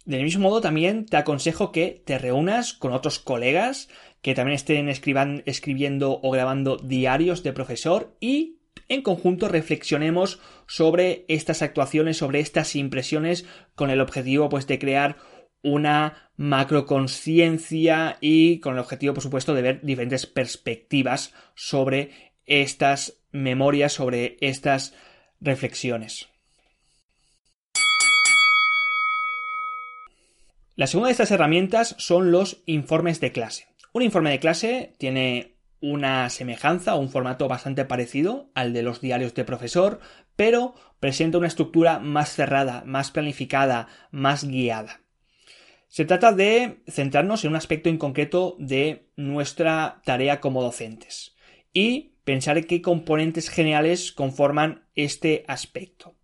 Del 0.05 0.25
mismo 0.25 0.49
modo, 0.49 0.61
también 0.61 1.07
te 1.07 1.17
aconsejo 1.17 1.71
que 1.71 2.03
te 2.05 2.19
reúnas 2.19 2.73
con 2.73 2.93
otros 2.93 3.19
colegas 3.19 3.89
que 4.21 4.35
también 4.35 4.57
estén 4.57 4.89
escribiendo 4.89 6.21
o 6.23 6.31
grabando 6.31 6.77
diarios 6.77 7.43
de 7.43 7.53
profesor 7.53 8.17
y 8.21 8.59
en 8.89 9.03
conjunto 9.03 9.49
reflexionemos 9.49 10.41
sobre 10.67 11.25
estas 11.29 11.63
actuaciones, 11.63 12.17
sobre 12.19 12.41
estas 12.41 12.75
impresiones 12.77 13.47
con 13.75 13.91
el 13.91 14.01
objetivo 14.01 14.49
pues 14.49 14.67
de 14.67 14.79
crear 14.79 15.17
una 15.63 16.31
macroconciencia 16.37 18.19
y 18.21 18.59
con 18.59 18.75
el 18.75 18.81
objetivo 18.81 19.15
por 19.15 19.23
supuesto 19.23 19.55
de 19.55 19.63
ver 19.63 19.81
diferentes 19.83 20.27
perspectivas 20.27 21.33
sobre 21.55 22.11
estas 22.47 23.21
memorias, 23.31 23.93
sobre 23.93 24.37
estas 24.41 24.95
reflexiones. 25.41 26.32
La 30.83 30.89
segunda 30.89 31.07
de 31.07 31.13
estas 31.13 31.31
herramientas 31.31 31.95
son 31.99 32.33
los 32.33 32.65
informes 32.67 33.21
de 33.21 33.31
clase. 33.31 33.69
Un 33.93 34.03
informe 34.03 34.31
de 34.31 34.41
clase 34.41 34.95
tiene 34.99 35.55
una 35.81 36.29
semejanza 36.29 36.97
o 36.97 36.99
un 36.99 37.09
formato 37.09 37.47
bastante 37.47 37.85
parecido 37.85 38.51
al 38.57 38.73
de 38.73 38.83
los 38.83 39.01
diarios 39.01 39.33
de 39.33 39.45
profesor, 39.45 40.01
pero 40.35 40.75
presenta 40.99 41.39
una 41.39 41.47
estructura 41.47 42.01
más 42.01 42.31
cerrada, 42.31 42.83
más 42.85 43.13
planificada, 43.13 43.87
más 44.11 44.43
guiada. 44.43 45.03
Se 45.87 46.05
trata 46.05 46.33
de 46.33 46.83
centrarnos 46.89 47.45
en 47.45 47.51
un 47.51 47.57
aspecto 47.59 47.89
en 47.89 47.99
concreto 47.99 48.57
de 48.59 49.07
nuestra 49.15 50.03
tarea 50.05 50.41
como 50.41 50.65
docentes 50.65 51.37
y 51.73 52.17
pensar 52.25 52.59
en 52.59 52.65
qué 52.65 52.83
componentes 52.83 53.51
generales 53.51 54.11
conforman 54.11 54.89
este 54.97 55.45
aspecto. 55.47 56.17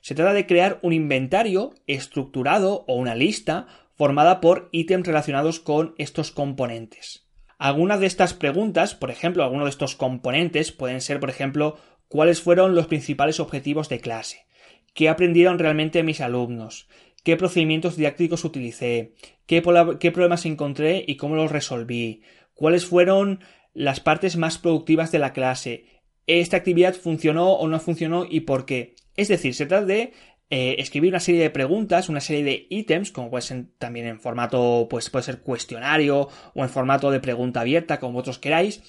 Se 0.00 0.16
trata 0.16 0.32
de 0.32 0.48
crear 0.48 0.80
un 0.82 0.92
inventario 0.92 1.74
estructurado 1.86 2.84
o 2.88 2.96
una 2.96 3.14
lista 3.14 3.68
formada 3.96 4.40
por 4.40 4.68
ítems 4.72 5.06
relacionados 5.06 5.60
con 5.60 5.94
estos 5.98 6.30
componentes. 6.30 7.26
Algunas 7.58 8.00
de 8.00 8.06
estas 8.06 8.34
preguntas, 8.34 8.94
por 8.94 9.10
ejemplo, 9.10 9.44
algunos 9.44 9.66
de 9.66 9.70
estos 9.70 9.94
componentes 9.94 10.72
pueden 10.72 11.00
ser, 11.00 11.20
por 11.20 11.30
ejemplo, 11.30 11.76
cuáles 12.08 12.42
fueron 12.42 12.74
los 12.74 12.88
principales 12.88 13.40
objetivos 13.40 13.88
de 13.88 14.00
clase, 14.00 14.46
qué 14.94 15.08
aprendieron 15.08 15.58
realmente 15.58 16.02
mis 16.02 16.20
alumnos, 16.20 16.88
qué 17.22 17.36
procedimientos 17.36 17.96
didácticos 17.96 18.44
utilicé, 18.44 19.14
qué, 19.46 19.62
problemas 19.62 20.44
encontré 20.44 21.04
y 21.06 21.16
cómo 21.16 21.36
los 21.36 21.52
resolví, 21.52 22.22
cuáles 22.54 22.84
fueron 22.84 23.40
las 23.74 24.00
partes 24.00 24.36
más 24.36 24.58
productivas 24.58 25.12
de 25.12 25.18
la 25.20 25.32
clase, 25.32 25.86
esta 26.26 26.56
actividad 26.56 26.94
funcionó 26.94 27.52
o 27.52 27.68
no 27.68 27.80
funcionó 27.80 28.26
y 28.28 28.40
por 28.40 28.64
qué. 28.66 28.94
Es 29.16 29.28
decir, 29.28 29.54
se 29.54 29.66
trata 29.66 29.86
de 29.86 30.12
eh, 30.54 30.82
escribir 30.82 31.12
una 31.12 31.18
serie 31.18 31.40
de 31.40 31.48
preguntas, 31.48 32.10
una 32.10 32.20
serie 32.20 32.44
de 32.44 32.66
ítems, 32.68 33.10
como 33.10 33.30
puede 33.30 33.40
ser 33.40 33.64
también 33.78 34.06
en 34.06 34.20
formato, 34.20 34.86
pues 34.90 35.08
puede 35.08 35.22
ser 35.22 35.40
cuestionario 35.40 36.28
o 36.52 36.62
en 36.62 36.68
formato 36.68 37.10
de 37.10 37.20
pregunta 37.20 37.62
abierta, 37.62 37.98
como 37.98 38.12
vosotros 38.12 38.38
queráis, 38.38 38.82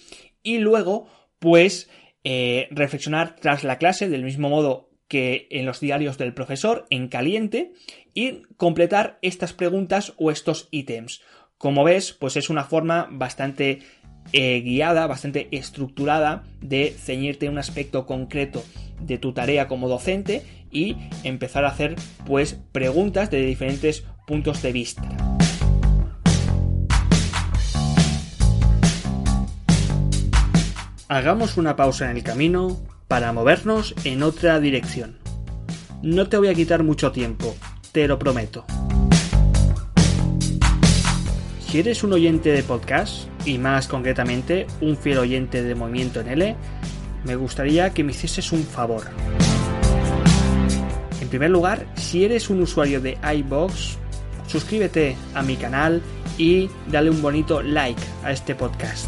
y 0.44 0.58
luego, 0.58 1.08
pues, 1.40 1.90
eh, 2.26 2.68
reflexionar 2.72 3.38
tras 3.38 3.64
la 3.64 3.78
clase 3.78 4.10
del 4.10 4.26
mismo 4.26 4.50
modo 4.50 4.90
que 5.08 5.48
en 5.52 5.66
los 5.66 5.80
diarios 5.80 6.18
del 6.18 6.34
profesor 6.34 6.86
en 6.90 7.08
caliente 7.08 7.72
y 8.14 8.42
completar 8.58 9.18
estas 9.22 9.54
preguntas 9.54 10.12
o 10.18 10.32
estos 10.32 10.68
ítems. 10.70 11.22
Como 11.58 11.86
ves, 11.86 12.12
pues 12.12 12.36
es 12.36 12.50
una 12.50 12.66
forma 12.66 13.08
bastante 13.10 13.80
eh, 14.34 14.60
guiada, 14.60 15.08
bastante 15.08 15.48
estructurada 15.52 16.44
de 16.60 16.90
ceñirte 16.90 17.48
un 17.48 17.58
aspecto 17.58 18.06
concreto 18.06 18.66
de 19.00 19.18
tu 19.18 19.32
tarea 19.32 19.70
como 19.70 19.88
docente 19.88 20.42
y 20.74 20.98
empezar 21.24 21.64
a 21.66 21.70
hacer 21.70 21.96
pues 22.26 22.60
preguntas 22.72 23.32
de 23.32 23.46
diferentes 23.46 24.04
puntos 24.28 24.62
de 24.62 24.72
vista. 24.72 25.08
Hagamos 31.08 31.58
una 31.58 31.76
pausa 31.76 32.10
en 32.10 32.18
el 32.18 32.24
camino 32.24 32.82
para 33.08 33.32
movernos 33.32 33.94
en 34.04 34.24
otra 34.24 34.60
dirección. 34.60 35.20
No 36.02 36.28
te 36.28 36.38
voy 36.38 36.48
a 36.48 36.54
quitar 36.54 36.84
mucho 36.84 37.12
tiempo, 37.12 37.56
te 37.92 38.08
lo 38.08 38.18
prometo. 38.18 38.66
Si 41.68 41.80
eres 41.80 42.04
un 42.04 42.14
oyente 42.14 42.52
de 42.52 42.64
podcast, 42.64 43.28
y 43.46 43.58
más 43.58 43.88
concretamente 43.88 44.68
un 44.82 44.98
fiel 44.98 45.18
oyente 45.18 45.64
de 45.64 45.76
Movimiento 45.76 46.22
en 46.22 46.30
L, 46.30 46.56
me 47.26 47.36
gustaría 47.36 47.94
que 47.94 48.04
me 48.04 48.12
hicieses 48.12 48.52
un 48.52 48.64
favor. 48.64 49.04
En 51.34 51.40
primer 51.40 51.50
lugar, 51.50 51.88
si 51.96 52.26
eres 52.26 52.52
un 52.52 52.62
usuario 52.62 53.02
de 53.02 53.18
iBox, 53.38 53.98
suscríbete 54.46 55.16
a 55.34 55.42
mi 55.42 55.56
canal 55.56 56.00
y 56.38 56.70
dale 56.92 57.10
un 57.10 57.24
bonito 57.24 57.64
like 57.64 58.00
a 58.24 58.32
este 58.32 58.54
podcast. 58.54 59.08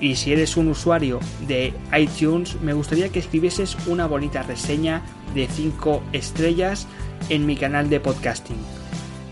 Y 0.00 0.16
si 0.16 0.32
eres 0.32 0.56
un 0.56 0.66
usuario 0.66 1.20
de 1.46 1.72
iTunes, 1.96 2.60
me 2.62 2.72
gustaría 2.72 3.10
que 3.10 3.20
escribieses 3.20 3.76
una 3.86 4.08
bonita 4.08 4.42
reseña 4.42 5.02
de 5.36 5.46
5 5.46 6.02
estrellas 6.12 6.88
en 7.28 7.46
mi 7.46 7.54
canal 7.54 7.88
de 7.88 8.00
podcasting. 8.00 8.58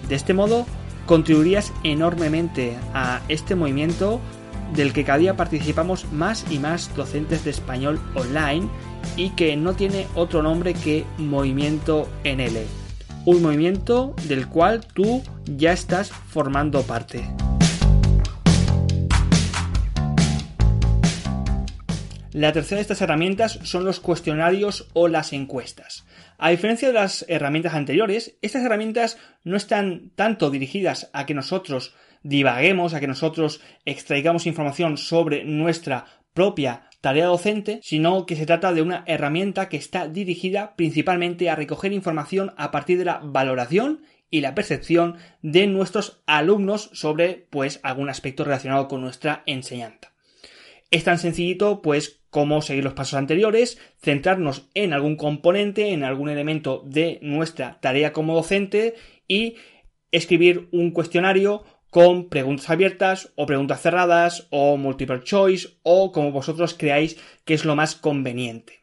De 0.08 0.14
este 0.14 0.34
modo, 0.34 0.66
contribuirías 1.06 1.72
enormemente 1.82 2.78
a 2.94 3.22
este 3.26 3.56
movimiento 3.56 4.20
del 4.76 4.92
que 4.92 5.02
cada 5.02 5.18
día 5.18 5.36
participamos 5.36 6.06
más 6.12 6.46
y 6.48 6.60
más 6.60 6.94
docentes 6.94 7.44
de 7.44 7.50
español 7.50 8.00
online 8.14 8.68
y 9.16 9.30
que 9.30 9.56
no 9.56 9.74
tiene 9.74 10.06
otro 10.14 10.42
nombre 10.42 10.74
que 10.74 11.04
Movimiento 11.18 12.08
NL. 12.24 12.58
Un 13.24 13.42
movimiento 13.42 14.14
del 14.26 14.48
cual 14.48 14.84
tú 14.86 15.22
ya 15.44 15.72
estás 15.72 16.10
formando 16.10 16.82
parte. 16.82 17.24
La 22.32 22.52
tercera 22.52 22.76
de 22.76 22.82
estas 22.82 23.02
herramientas 23.02 23.58
son 23.62 23.84
los 23.84 24.00
cuestionarios 24.00 24.88
o 24.94 25.06
las 25.06 25.34
encuestas. 25.34 26.06
A 26.38 26.48
diferencia 26.48 26.88
de 26.88 26.94
las 26.94 27.26
herramientas 27.28 27.74
anteriores, 27.74 28.36
estas 28.40 28.64
herramientas 28.64 29.18
no 29.44 29.56
están 29.56 30.10
tanto 30.16 30.50
dirigidas 30.50 31.10
a 31.12 31.26
que 31.26 31.34
nosotros 31.34 31.94
divaguemos, 32.22 32.94
a 32.94 33.00
que 33.00 33.06
nosotros 33.06 33.60
extraigamos 33.84 34.46
información 34.46 34.96
sobre 34.96 35.44
nuestra 35.44 36.06
propia 36.32 36.88
tarea 37.02 37.26
docente, 37.26 37.80
sino 37.82 38.24
que 38.24 38.36
se 38.36 38.46
trata 38.46 38.72
de 38.72 38.80
una 38.80 39.04
herramienta 39.06 39.68
que 39.68 39.76
está 39.76 40.08
dirigida 40.08 40.74
principalmente 40.76 41.50
a 41.50 41.56
recoger 41.56 41.92
información 41.92 42.54
a 42.56 42.70
partir 42.70 42.96
de 42.96 43.04
la 43.04 43.20
valoración 43.22 44.04
y 44.30 44.40
la 44.40 44.54
percepción 44.54 45.16
de 45.42 45.66
nuestros 45.66 46.22
alumnos 46.26 46.90
sobre 46.94 47.46
pues 47.50 47.80
algún 47.82 48.08
aspecto 48.08 48.44
relacionado 48.44 48.88
con 48.88 49.02
nuestra 49.02 49.42
enseñanza. 49.46 50.12
Es 50.90 51.04
tan 51.04 51.18
sencillito 51.18 51.82
pues 51.82 52.22
cómo 52.30 52.62
seguir 52.62 52.84
los 52.84 52.94
pasos 52.94 53.14
anteriores, 53.14 53.78
centrarnos 54.00 54.68
en 54.74 54.92
algún 54.92 55.16
componente, 55.16 55.92
en 55.92 56.04
algún 56.04 56.30
elemento 56.30 56.82
de 56.86 57.18
nuestra 57.20 57.80
tarea 57.80 58.12
como 58.12 58.34
docente 58.34 58.94
y 59.26 59.56
escribir 60.12 60.68
un 60.70 60.92
cuestionario 60.92 61.64
con 61.92 62.30
preguntas 62.30 62.70
abiertas 62.70 63.34
o 63.36 63.44
preguntas 63.44 63.82
cerradas 63.82 64.46
o 64.48 64.78
multiple 64.78 65.20
choice 65.22 65.76
o 65.82 66.10
como 66.10 66.32
vosotros 66.32 66.72
creáis 66.72 67.18
que 67.44 67.52
es 67.52 67.66
lo 67.66 67.76
más 67.76 67.94
conveniente. 67.94 68.80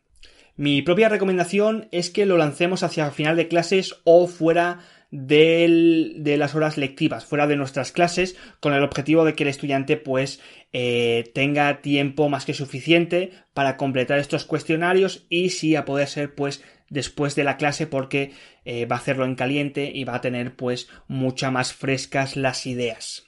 Mi 0.55 0.83
propia 0.83 1.09
recomendación 1.09 1.87
es 1.91 2.11
que 2.11 2.27
lo 2.27 2.37
lancemos 2.37 2.83
hacia 2.83 3.09
final 3.09 3.35
de 3.35 3.47
clases 3.47 3.95
o 4.03 4.27
fuera 4.27 4.81
de 5.09 6.35
las 6.37 6.53
horas 6.53 6.77
lectivas, 6.77 7.25
fuera 7.25 7.47
de 7.47 7.55
nuestras 7.55 7.91
clases, 7.91 8.35
con 8.59 8.73
el 8.73 8.83
objetivo 8.83 9.25
de 9.25 9.33
que 9.33 9.41
el 9.41 9.49
estudiante 9.49 9.97
pues 9.97 10.39
eh, 10.71 11.31
tenga 11.33 11.81
tiempo 11.81 12.29
más 12.29 12.45
que 12.45 12.53
suficiente 12.53 13.31
para 13.55 13.75
completar 13.75 14.19
estos 14.19 14.45
cuestionarios 14.45 15.25
y 15.29 15.49
si 15.49 15.75
a 15.75 15.83
poder 15.83 16.09
ser 16.09 16.35
pues 16.35 16.63
después 16.89 17.35
de 17.35 17.43
la 17.43 17.57
clase 17.57 17.87
porque 17.87 18.33
eh, 18.65 18.85
va 18.85 18.95
a 18.95 18.99
hacerlo 18.99 19.25
en 19.25 19.35
caliente 19.35 19.91
y 19.93 20.03
va 20.03 20.15
a 20.15 20.21
tener 20.21 20.55
pues 20.55 20.89
mucha 21.07 21.51
más 21.51 21.73
frescas 21.73 22.35
las 22.35 22.65
ideas. 22.65 23.25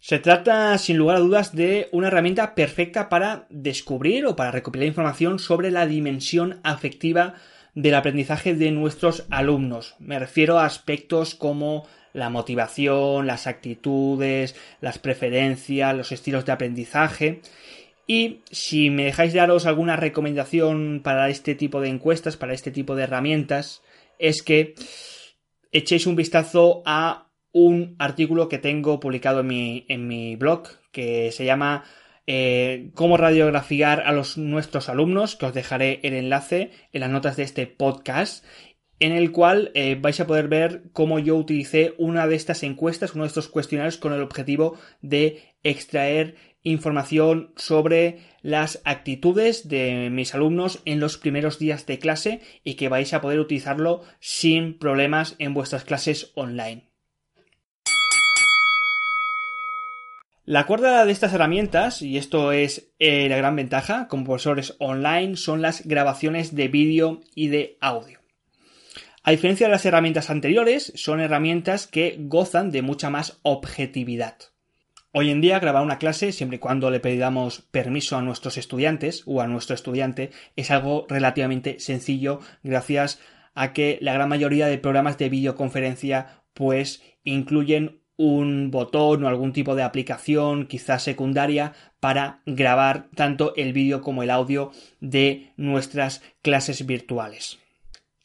Se 0.00 0.18
trata, 0.18 0.78
sin 0.78 0.96
lugar 0.96 1.16
a 1.16 1.20
dudas, 1.20 1.54
de 1.54 1.88
una 1.92 2.06
herramienta 2.06 2.54
perfecta 2.54 3.10
para 3.10 3.46
descubrir 3.50 4.24
o 4.24 4.34
para 4.34 4.50
recopilar 4.50 4.86
información 4.86 5.38
sobre 5.38 5.70
la 5.70 5.86
dimensión 5.86 6.58
afectiva 6.62 7.34
del 7.74 7.94
aprendizaje 7.94 8.54
de 8.54 8.70
nuestros 8.70 9.26
alumnos. 9.30 9.96
Me 9.98 10.18
refiero 10.18 10.58
a 10.58 10.64
aspectos 10.64 11.34
como 11.34 11.86
la 12.12 12.30
motivación, 12.30 13.26
las 13.26 13.46
actitudes, 13.46 14.56
las 14.80 14.98
preferencias, 14.98 15.94
los 15.94 16.12
estilos 16.12 16.44
de 16.46 16.52
aprendizaje. 16.52 17.42
Y 18.12 18.42
si 18.50 18.90
me 18.90 19.04
dejáis 19.04 19.34
daros 19.34 19.66
alguna 19.66 19.94
recomendación 19.94 21.00
para 21.04 21.28
este 21.28 21.54
tipo 21.54 21.80
de 21.80 21.90
encuestas, 21.90 22.36
para 22.36 22.54
este 22.54 22.72
tipo 22.72 22.96
de 22.96 23.04
herramientas, 23.04 23.84
es 24.18 24.42
que 24.42 24.74
echéis 25.70 26.08
un 26.08 26.16
vistazo 26.16 26.82
a 26.86 27.28
un 27.52 27.94
artículo 28.00 28.48
que 28.48 28.58
tengo 28.58 28.98
publicado 28.98 29.42
en 29.42 29.46
mi, 29.46 29.86
en 29.88 30.08
mi 30.08 30.34
blog 30.34 30.64
que 30.90 31.30
se 31.30 31.44
llama 31.44 31.84
eh, 32.26 32.90
cómo 32.94 33.16
radiografiar 33.16 34.00
a 34.00 34.10
los, 34.10 34.36
nuestros 34.36 34.88
alumnos, 34.88 35.36
que 35.36 35.46
os 35.46 35.54
dejaré 35.54 36.00
el 36.02 36.14
enlace 36.14 36.72
en 36.92 37.02
las 37.02 37.10
notas 37.10 37.36
de 37.36 37.44
este 37.44 37.68
podcast, 37.68 38.44
en 38.98 39.12
el 39.12 39.30
cual 39.30 39.70
eh, 39.74 39.96
vais 40.00 40.18
a 40.18 40.26
poder 40.26 40.48
ver 40.48 40.82
cómo 40.92 41.20
yo 41.20 41.36
utilicé 41.36 41.94
una 41.96 42.26
de 42.26 42.34
estas 42.34 42.64
encuestas, 42.64 43.14
uno 43.14 43.22
de 43.22 43.28
estos 43.28 43.46
cuestionarios 43.46 43.98
con 43.98 44.12
el 44.12 44.20
objetivo 44.20 44.76
de 45.00 45.54
extraer 45.62 46.34
información 46.62 47.52
sobre 47.56 48.20
las 48.42 48.80
actitudes 48.84 49.68
de 49.68 50.08
mis 50.10 50.34
alumnos 50.34 50.80
en 50.84 51.00
los 51.00 51.16
primeros 51.18 51.58
días 51.58 51.86
de 51.86 51.98
clase 51.98 52.40
y 52.64 52.74
que 52.74 52.88
vais 52.88 53.12
a 53.14 53.20
poder 53.20 53.40
utilizarlo 53.40 54.02
sin 54.20 54.78
problemas 54.78 55.36
en 55.38 55.54
vuestras 55.54 55.84
clases 55.84 56.32
online. 56.34 56.90
La 60.44 60.66
cuerda 60.66 61.04
de 61.04 61.12
estas 61.12 61.32
herramientas, 61.32 62.02
y 62.02 62.18
esto 62.18 62.50
es 62.50 62.92
eh, 62.98 63.28
la 63.28 63.36
gran 63.36 63.54
ventaja 63.54 64.08
con 64.08 64.24
profesores 64.24 64.74
online, 64.80 65.36
son 65.36 65.62
las 65.62 65.86
grabaciones 65.86 66.56
de 66.56 66.66
vídeo 66.66 67.20
y 67.36 67.48
de 67.48 67.78
audio. 67.80 68.18
A 69.22 69.30
diferencia 69.30 69.68
de 69.68 69.72
las 69.72 69.84
herramientas 69.84 70.28
anteriores, 70.28 70.92
son 70.96 71.20
herramientas 71.20 71.86
que 71.86 72.16
gozan 72.18 72.70
de 72.72 72.82
mucha 72.82 73.10
más 73.10 73.38
objetividad. 73.42 74.49
Hoy 75.12 75.30
en 75.30 75.40
día 75.40 75.58
grabar 75.58 75.82
una 75.82 75.98
clase, 75.98 76.30
siempre 76.30 76.56
y 76.56 76.58
cuando 76.60 76.88
le 76.88 77.00
pedamos 77.00 77.62
permiso 77.72 78.16
a 78.16 78.22
nuestros 78.22 78.56
estudiantes 78.56 79.24
o 79.26 79.40
a 79.40 79.48
nuestro 79.48 79.74
estudiante, 79.74 80.30
es 80.54 80.70
algo 80.70 81.04
relativamente 81.08 81.80
sencillo 81.80 82.38
gracias 82.62 83.18
a 83.54 83.72
que 83.72 83.98
la 84.02 84.14
gran 84.14 84.28
mayoría 84.28 84.68
de 84.68 84.78
programas 84.78 85.18
de 85.18 85.28
videoconferencia 85.28 86.44
pues 86.54 87.02
incluyen 87.24 88.02
un 88.16 88.70
botón 88.70 89.24
o 89.24 89.28
algún 89.28 89.52
tipo 89.52 89.74
de 89.74 89.82
aplicación 89.82 90.66
quizás 90.68 91.02
secundaria 91.02 91.72
para 91.98 92.42
grabar 92.46 93.08
tanto 93.16 93.52
el 93.56 93.72
vídeo 93.72 94.02
como 94.02 94.22
el 94.22 94.30
audio 94.30 94.70
de 95.00 95.52
nuestras 95.56 96.22
clases 96.40 96.86
virtuales. 96.86 97.58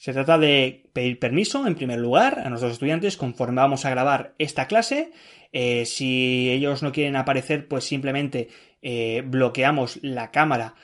Se 0.06 0.13
trata 0.13 0.38
de 0.38 0.88
pedir 0.94 1.18
permiso, 1.18 1.65
en 1.65 1.74
primer 1.74 1.98
lugar, 1.98 2.38
a 2.46 2.50
nuestros 2.50 2.74
estudiantes 2.74 3.18
conforme 3.18 3.62
vamos 3.62 3.86
a 3.86 3.89
grabar 3.89 4.36
esta 4.38 4.68
clase. 4.68 5.12
Eh, 5.57 5.85
si 5.85 6.51
ellos 6.51 6.83
no 6.83 6.91
quieren 6.91 7.15
aparecer, 7.15 7.69
pues 7.69 7.85
simplemente 7.85 8.50
eh, 8.81 9.24
bloqueamos 9.25 10.00
la 10.01 10.29
cámara 10.29 10.75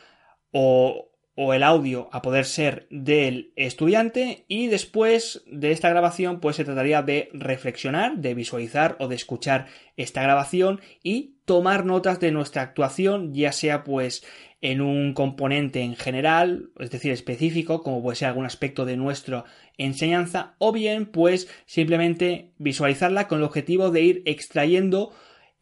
o 0.52 1.12
o 1.36 1.54
el 1.54 1.64
audio 1.64 2.10
a 2.12 2.22
poder 2.22 2.46
ser 2.46 2.88
del 2.90 3.54
estudiante 3.56 4.46
y 4.48 4.68
después 4.68 5.44
de 5.48 5.72
esta 5.72 5.90
grabación 5.90 6.40
pues 6.40 6.58
se 6.58 6.66
trataría 6.66 7.02
de 7.02 7.30
reflexionar, 7.34 8.18
de 8.18 8.34
visualizar 8.34 8.98
o 9.00 9.08
de 9.08 9.16
escuchar 9.16 9.68
esta 9.96 10.22
grabación 10.22 10.82
y 11.04 11.38
tomar 11.46 11.86
notas 11.86 12.20
de 12.20 12.32
nuestra 12.32 12.62
actuación 12.62 13.34
ya 13.34 13.54
sea 13.54 13.84
pues 13.84 14.24
en 14.62 14.82
un 14.82 15.14
componente 15.14 15.82
en 15.82 15.96
general, 15.96 16.70
es 16.80 16.92
decir, 16.92 17.12
específico, 17.12 17.82
como 17.82 18.02
puede 18.02 18.16
ser 18.16 18.28
algún 18.28 18.46
aspecto 18.46 18.86
de 18.86 18.96
nuestra 18.96 19.44
enseñanza, 19.78 20.56
o 20.60 20.72
bien 20.72 21.08
pues 21.08 21.50
simplemente 21.66 22.52
visualizarla 22.58 23.28
con 23.28 23.40
el 23.40 23.44
objetivo 23.44 23.90
de 23.90 24.02
ir 24.02 24.22
extrayendo 24.26 25.12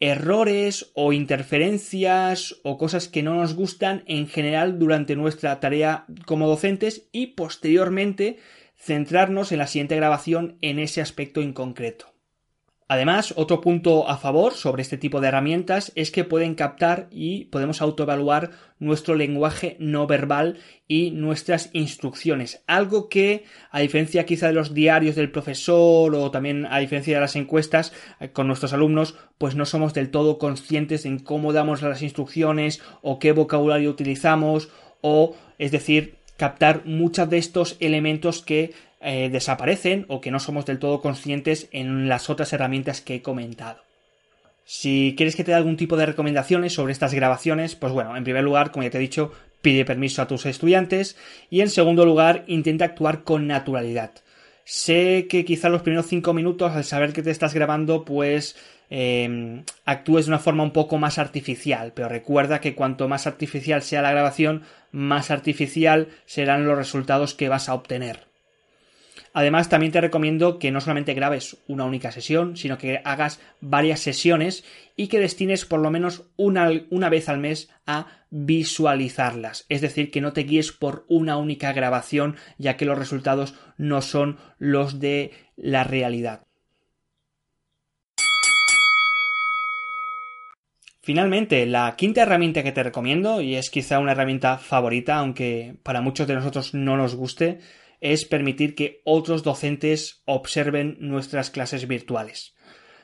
errores 0.00 0.90
o 0.94 1.12
interferencias 1.12 2.56
o 2.62 2.78
cosas 2.78 3.08
que 3.08 3.22
no 3.22 3.34
nos 3.34 3.54
gustan 3.54 4.02
en 4.06 4.28
general 4.28 4.78
durante 4.78 5.16
nuestra 5.16 5.60
tarea 5.60 6.06
como 6.26 6.48
docentes 6.48 7.08
y 7.12 7.28
posteriormente 7.28 8.38
centrarnos 8.76 9.52
en 9.52 9.58
la 9.58 9.66
siguiente 9.66 9.96
grabación 9.96 10.56
en 10.62 10.78
ese 10.78 11.02
aspecto 11.02 11.42
en 11.42 11.52
concreto. 11.52 12.19
Además, 12.92 13.34
otro 13.36 13.60
punto 13.60 14.08
a 14.08 14.16
favor 14.16 14.52
sobre 14.52 14.82
este 14.82 14.98
tipo 14.98 15.20
de 15.20 15.28
herramientas 15.28 15.92
es 15.94 16.10
que 16.10 16.24
pueden 16.24 16.56
captar 16.56 17.06
y 17.12 17.44
podemos 17.44 17.82
autoevaluar 17.82 18.50
nuestro 18.80 19.14
lenguaje 19.14 19.76
no 19.78 20.08
verbal 20.08 20.58
y 20.88 21.12
nuestras 21.12 21.70
instrucciones. 21.72 22.64
Algo 22.66 23.08
que, 23.08 23.44
a 23.70 23.78
diferencia 23.78 24.26
quizá 24.26 24.48
de 24.48 24.54
los 24.54 24.74
diarios 24.74 25.14
del 25.14 25.30
profesor 25.30 26.12
o 26.16 26.32
también 26.32 26.66
a 26.66 26.80
diferencia 26.80 27.14
de 27.14 27.20
las 27.20 27.36
encuestas 27.36 27.92
eh, 28.18 28.30
con 28.30 28.48
nuestros 28.48 28.72
alumnos, 28.72 29.14
pues 29.38 29.54
no 29.54 29.66
somos 29.66 29.94
del 29.94 30.10
todo 30.10 30.38
conscientes 30.38 31.06
en 31.06 31.20
cómo 31.20 31.52
damos 31.52 31.82
las 31.82 32.02
instrucciones 32.02 32.82
o 33.02 33.20
qué 33.20 33.30
vocabulario 33.30 33.88
utilizamos 33.88 34.68
o, 35.00 35.36
es 35.58 35.70
decir, 35.70 36.16
captar 36.40 36.86
muchos 36.86 37.28
de 37.28 37.36
estos 37.36 37.76
elementos 37.80 38.40
que 38.40 38.72
eh, 39.02 39.28
desaparecen 39.30 40.06
o 40.08 40.22
que 40.22 40.30
no 40.30 40.40
somos 40.40 40.64
del 40.64 40.78
todo 40.78 41.02
conscientes 41.02 41.68
en 41.70 42.08
las 42.08 42.30
otras 42.30 42.54
herramientas 42.54 43.02
que 43.02 43.16
he 43.16 43.20
comentado. 43.20 43.82
Si 44.64 45.12
quieres 45.18 45.36
que 45.36 45.44
te 45.44 45.50
dé 45.50 45.58
algún 45.58 45.76
tipo 45.76 45.98
de 45.98 46.06
recomendaciones 46.06 46.72
sobre 46.72 46.94
estas 46.94 47.12
grabaciones, 47.12 47.74
pues 47.74 47.92
bueno, 47.92 48.16
en 48.16 48.24
primer 48.24 48.42
lugar, 48.42 48.70
como 48.70 48.84
ya 48.84 48.90
te 48.90 48.96
he 48.96 49.02
dicho, 49.02 49.32
pide 49.60 49.84
permiso 49.84 50.22
a 50.22 50.28
tus 50.28 50.46
estudiantes 50.46 51.18
y 51.50 51.60
en 51.60 51.68
segundo 51.68 52.06
lugar, 52.06 52.44
intenta 52.46 52.86
actuar 52.86 53.22
con 53.22 53.46
naturalidad. 53.46 54.12
Sé 54.64 55.26
que 55.28 55.44
quizá 55.44 55.68
los 55.68 55.82
primeros 55.82 56.06
cinco 56.06 56.32
minutos, 56.32 56.72
al 56.72 56.84
saber 56.84 57.12
que 57.12 57.22
te 57.22 57.30
estás 57.30 57.52
grabando, 57.52 58.06
pues 58.06 58.56
em, 58.90 59.64
actúes 59.84 60.26
de 60.26 60.32
una 60.32 60.38
forma 60.38 60.62
un 60.62 60.72
poco 60.72 60.98
más 60.98 61.18
artificial, 61.18 61.92
pero 61.94 62.08
recuerda 62.08 62.60
que 62.60 62.74
cuanto 62.74 63.08
más 63.08 63.26
artificial 63.26 63.82
sea 63.82 64.02
la 64.02 64.10
grabación, 64.10 64.62
más 64.92 65.30
artificial 65.30 66.08
serán 66.26 66.66
los 66.66 66.76
resultados 66.76 67.34
que 67.34 67.48
vas 67.48 67.68
a 67.68 67.74
obtener. 67.74 68.30
Además, 69.32 69.68
también 69.68 69.92
te 69.92 70.00
recomiendo 70.00 70.58
que 70.58 70.72
no 70.72 70.80
solamente 70.80 71.14
grabes 71.14 71.56
una 71.68 71.84
única 71.84 72.10
sesión, 72.10 72.56
sino 72.56 72.78
que 72.78 73.00
hagas 73.04 73.40
varias 73.60 74.00
sesiones 74.00 74.64
y 74.96 75.06
que 75.06 75.20
destines 75.20 75.64
por 75.64 75.80
lo 75.80 75.90
menos 75.90 76.24
una, 76.36 76.68
una, 76.90 77.08
vez 77.08 77.28
al 77.28 77.38
mes 77.38 77.70
a 77.86 78.06
visualizarlas. 78.30 79.66
Es 79.68 79.82
decir, 79.82 80.10
que 80.10 80.20
no 80.20 80.32
te 80.32 80.42
guíes 80.42 80.72
por 80.72 81.04
una 81.08 81.36
única 81.36 81.72
grabación, 81.72 82.36
ya 82.58 82.76
que 82.76 82.86
los 82.86 82.98
resultados 82.98 83.54
no 83.76 84.02
son 84.02 84.38
los 84.58 84.98
de 84.98 85.30
la 85.56 85.84
realidad. 85.84 86.42
Finalmente, 91.02 91.64
la 91.64 91.94
quinta 91.96 92.22
herramienta 92.22 92.62
que 92.62 92.72
te 92.72 92.82
recomiendo, 92.82 93.40
y 93.40 93.54
es 93.54 93.70
quizá 93.70 93.98
una 93.98 94.12
herramienta 94.12 94.58
favorita, 94.58 95.16
aunque 95.16 95.76
para 95.82 96.02
muchos 96.02 96.26
de 96.28 96.34
nosotros 96.34 96.74
no 96.74 96.96
nos 96.98 97.14
guste, 97.14 97.60
es 98.00 98.26
permitir 98.26 98.74
que 98.74 99.00
otros 99.04 99.42
docentes 99.42 100.22
observen 100.26 100.96
nuestras 101.00 101.50
clases 101.50 101.88
virtuales. 101.88 102.54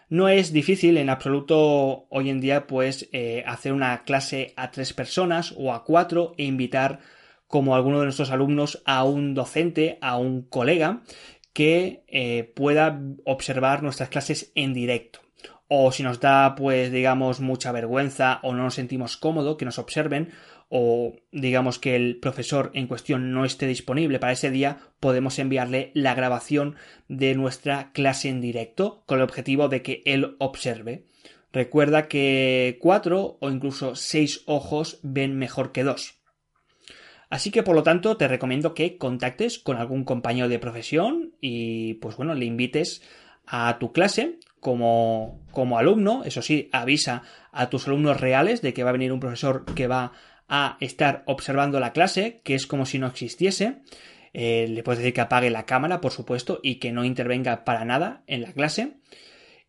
No 0.08 0.28
es 0.28 0.52
difícil 0.52 0.98
en 0.98 1.10
absoluto 1.10 2.06
hoy 2.10 2.30
en 2.30 2.40
día 2.40 2.66
pues 2.66 3.08
eh, 3.12 3.42
hacer 3.46 3.72
una 3.72 4.04
clase 4.04 4.52
a 4.56 4.70
tres 4.70 4.92
personas 4.92 5.52
o 5.56 5.72
a 5.72 5.82
cuatro 5.82 6.34
e 6.38 6.44
invitar 6.44 7.00
como 7.48 7.74
alguno 7.74 7.98
de 7.98 8.04
nuestros 8.04 8.30
alumnos 8.30 8.82
a 8.84 9.04
un 9.04 9.34
docente, 9.34 9.98
a 10.00 10.16
un 10.16 10.42
colega 10.42 11.02
que 11.56 12.04
eh, 12.06 12.52
pueda 12.54 13.00
observar 13.24 13.82
nuestras 13.82 14.10
clases 14.10 14.52
en 14.54 14.74
directo 14.74 15.20
o 15.68 15.90
si 15.90 16.02
nos 16.02 16.20
da 16.20 16.54
pues 16.54 16.92
digamos 16.92 17.40
mucha 17.40 17.72
vergüenza 17.72 18.40
o 18.42 18.52
no 18.52 18.64
nos 18.64 18.74
sentimos 18.74 19.16
cómodo 19.16 19.56
que 19.56 19.64
nos 19.64 19.78
observen 19.78 20.32
o 20.68 21.14
digamos 21.32 21.78
que 21.78 21.96
el 21.96 22.18
profesor 22.18 22.72
en 22.74 22.88
cuestión 22.88 23.32
no 23.32 23.46
esté 23.46 23.66
disponible 23.66 24.18
para 24.18 24.34
ese 24.34 24.50
día, 24.50 24.80
podemos 25.00 25.38
enviarle 25.38 25.92
la 25.94 26.14
grabación 26.14 26.76
de 27.08 27.34
nuestra 27.34 27.90
clase 27.92 28.28
en 28.28 28.42
directo 28.42 29.02
con 29.06 29.16
el 29.18 29.24
objetivo 29.24 29.70
de 29.70 29.80
que 29.80 30.02
él 30.04 30.36
observe. 30.38 31.06
Recuerda 31.54 32.06
que 32.06 32.76
cuatro 32.82 33.38
o 33.40 33.48
incluso 33.48 33.94
seis 33.94 34.42
ojos 34.44 34.98
ven 35.02 35.38
mejor 35.38 35.72
que 35.72 35.84
dos. 35.84 36.15
Así 37.28 37.50
que 37.50 37.62
por 37.62 37.74
lo 37.74 37.82
tanto 37.82 38.16
te 38.16 38.28
recomiendo 38.28 38.74
que 38.74 38.98
contactes 38.98 39.58
con 39.58 39.76
algún 39.76 40.04
compañero 40.04 40.48
de 40.48 40.58
profesión 40.58 41.32
y 41.40 41.94
pues 41.94 42.16
bueno, 42.16 42.34
le 42.34 42.44
invites 42.44 43.02
a 43.46 43.78
tu 43.78 43.92
clase 43.92 44.38
como, 44.60 45.40
como 45.50 45.78
alumno. 45.78 46.22
Eso 46.24 46.42
sí, 46.42 46.68
avisa 46.72 47.22
a 47.52 47.68
tus 47.68 47.86
alumnos 47.86 48.20
reales 48.20 48.62
de 48.62 48.74
que 48.74 48.84
va 48.84 48.90
a 48.90 48.92
venir 48.92 49.12
un 49.12 49.20
profesor 49.20 49.64
que 49.74 49.86
va 49.86 50.12
a 50.48 50.76
estar 50.80 51.22
observando 51.26 51.80
la 51.80 51.92
clase, 51.92 52.40
que 52.44 52.54
es 52.54 52.66
como 52.66 52.86
si 52.86 52.98
no 52.98 53.06
existiese. 53.06 53.78
Eh, 54.32 54.66
le 54.68 54.82
puedes 54.82 54.98
decir 54.98 55.14
que 55.14 55.22
apague 55.22 55.50
la 55.50 55.66
cámara, 55.66 56.00
por 56.00 56.12
supuesto, 56.12 56.60
y 56.62 56.76
que 56.76 56.92
no 56.92 57.04
intervenga 57.04 57.64
para 57.64 57.84
nada 57.84 58.22
en 58.26 58.42
la 58.42 58.52
clase. 58.52 58.98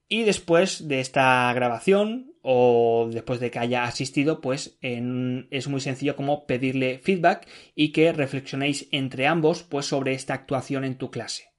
Y 0.09 0.23
después 0.23 0.87
de 0.87 1.01
esta 1.01 1.51
grabación 1.53 2.33
o 2.41 3.09
después 3.11 3.41
de 3.41 3.51
que 3.51 3.59
haya 3.59 3.83
asistido, 3.83 4.39
pues 4.39 4.77
es 4.81 5.67
muy 5.67 5.81
sencillo 5.81 6.15
como 6.15 6.45
pedirle 6.45 6.99
feedback 6.99 7.47
y 7.75 7.91
que 7.91 8.13
reflexionéis 8.13 8.87
entre 8.91 9.27
ambos 9.27 9.63
pues 9.63 9.85
sobre 9.85 10.13
esta 10.13 10.33
actuación 10.33 10.85
en 10.85 10.97
tu 10.97 11.11
clase. 11.11 11.49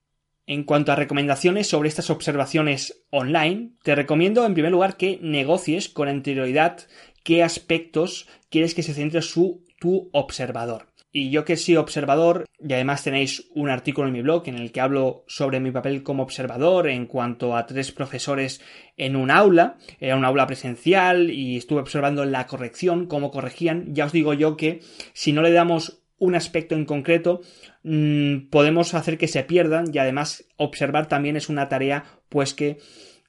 En 0.46 0.64
cuanto 0.64 0.92
a 0.92 0.96
recomendaciones 0.96 1.66
sobre 1.66 1.90
estas 1.90 2.08
observaciones 2.08 3.04
online, 3.10 3.72
te 3.82 3.94
recomiendo 3.94 4.46
en 4.46 4.54
primer 4.54 4.72
lugar 4.72 4.96
que 4.96 5.18
negocies 5.20 5.90
con 5.90 6.08
anterioridad 6.08 6.86
qué 7.22 7.42
aspectos 7.42 8.26
quieres 8.48 8.74
que 8.74 8.82
se 8.82 8.94
centre 8.94 9.20
su, 9.20 9.66
tu 9.78 10.08
observador. 10.14 10.86
Y 11.18 11.30
yo 11.30 11.44
que 11.44 11.56
soy 11.56 11.74
observador, 11.74 12.44
y 12.60 12.72
además 12.72 13.02
tenéis 13.02 13.50
un 13.52 13.70
artículo 13.70 14.06
en 14.06 14.12
mi 14.12 14.22
blog 14.22 14.44
en 14.46 14.54
el 14.54 14.70
que 14.70 14.80
hablo 14.80 15.24
sobre 15.26 15.58
mi 15.58 15.72
papel 15.72 16.04
como 16.04 16.22
observador 16.22 16.88
en 16.88 17.06
cuanto 17.06 17.56
a 17.56 17.66
tres 17.66 17.90
profesores 17.90 18.60
en 18.96 19.16
un 19.16 19.32
aula, 19.32 19.78
era 19.98 20.16
un 20.16 20.24
aula 20.24 20.46
presencial 20.46 21.30
y 21.30 21.56
estuve 21.56 21.80
observando 21.80 22.24
la 22.24 22.46
corrección, 22.46 23.06
cómo 23.06 23.32
corregían, 23.32 23.94
ya 23.96 24.04
os 24.04 24.12
digo 24.12 24.32
yo 24.32 24.56
que 24.56 24.80
si 25.12 25.32
no 25.32 25.42
le 25.42 25.50
damos 25.50 26.04
un 26.18 26.36
aspecto 26.36 26.76
en 26.76 26.84
concreto, 26.84 27.40
mmm, 27.82 28.48
podemos 28.48 28.94
hacer 28.94 29.18
que 29.18 29.26
se 29.26 29.42
pierdan 29.42 29.86
y 29.92 29.98
además 29.98 30.44
observar 30.56 31.08
también 31.08 31.36
es 31.36 31.48
una 31.48 31.68
tarea 31.68 32.04
pues 32.28 32.54
que 32.54 32.78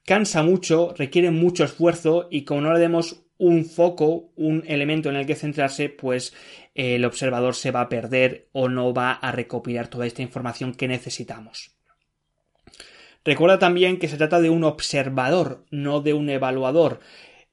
cansa 0.05 0.43
mucho, 0.43 0.93
requiere 0.95 1.31
mucho 1.31 1.63
esfuerzo 1.63 2.27
y 2.29 2.43
como 2.43 2.61
no 2.61 2.73
le 2.73 2.79
demos 2.79 3.23
un 3.39 3.65
foco, 3.65 4.31
un 4.35 4.63
elemento 4.67 5.09
en 5.09 5.15
el 5.15 5.25
que 5.25 5.33
centrarse, 5.33 5.89
pues 5.89 6.35
el 6.75 7.03
observador 7.05 7.55
se 7.55 7.71
va 7.71 7.81
a 7.81 7.89
perder 7.89 8.49
o 8.51 8.69
no 8.69 8.93
va 8.93 9.13
a 9.13 9.31
recopilar 9.31 9.87
toda 9.87 10.05
esta 10.05 10.21
información 10.21 10.75
que 10.75 10.87
necesitamos. 10.87 11.71
Recuerda 13.25 13.57
también 13.57 13.97
que 13.97 14.07
se 14.07 14.17
trata 14.17 14.41
de 14.41 14.49
un 14.49 14.63
observador, 14.63 15.65
no 15.71 16.01
de 16.01 16.13
un 16.13 16.29
evaluador. 16.29 16.99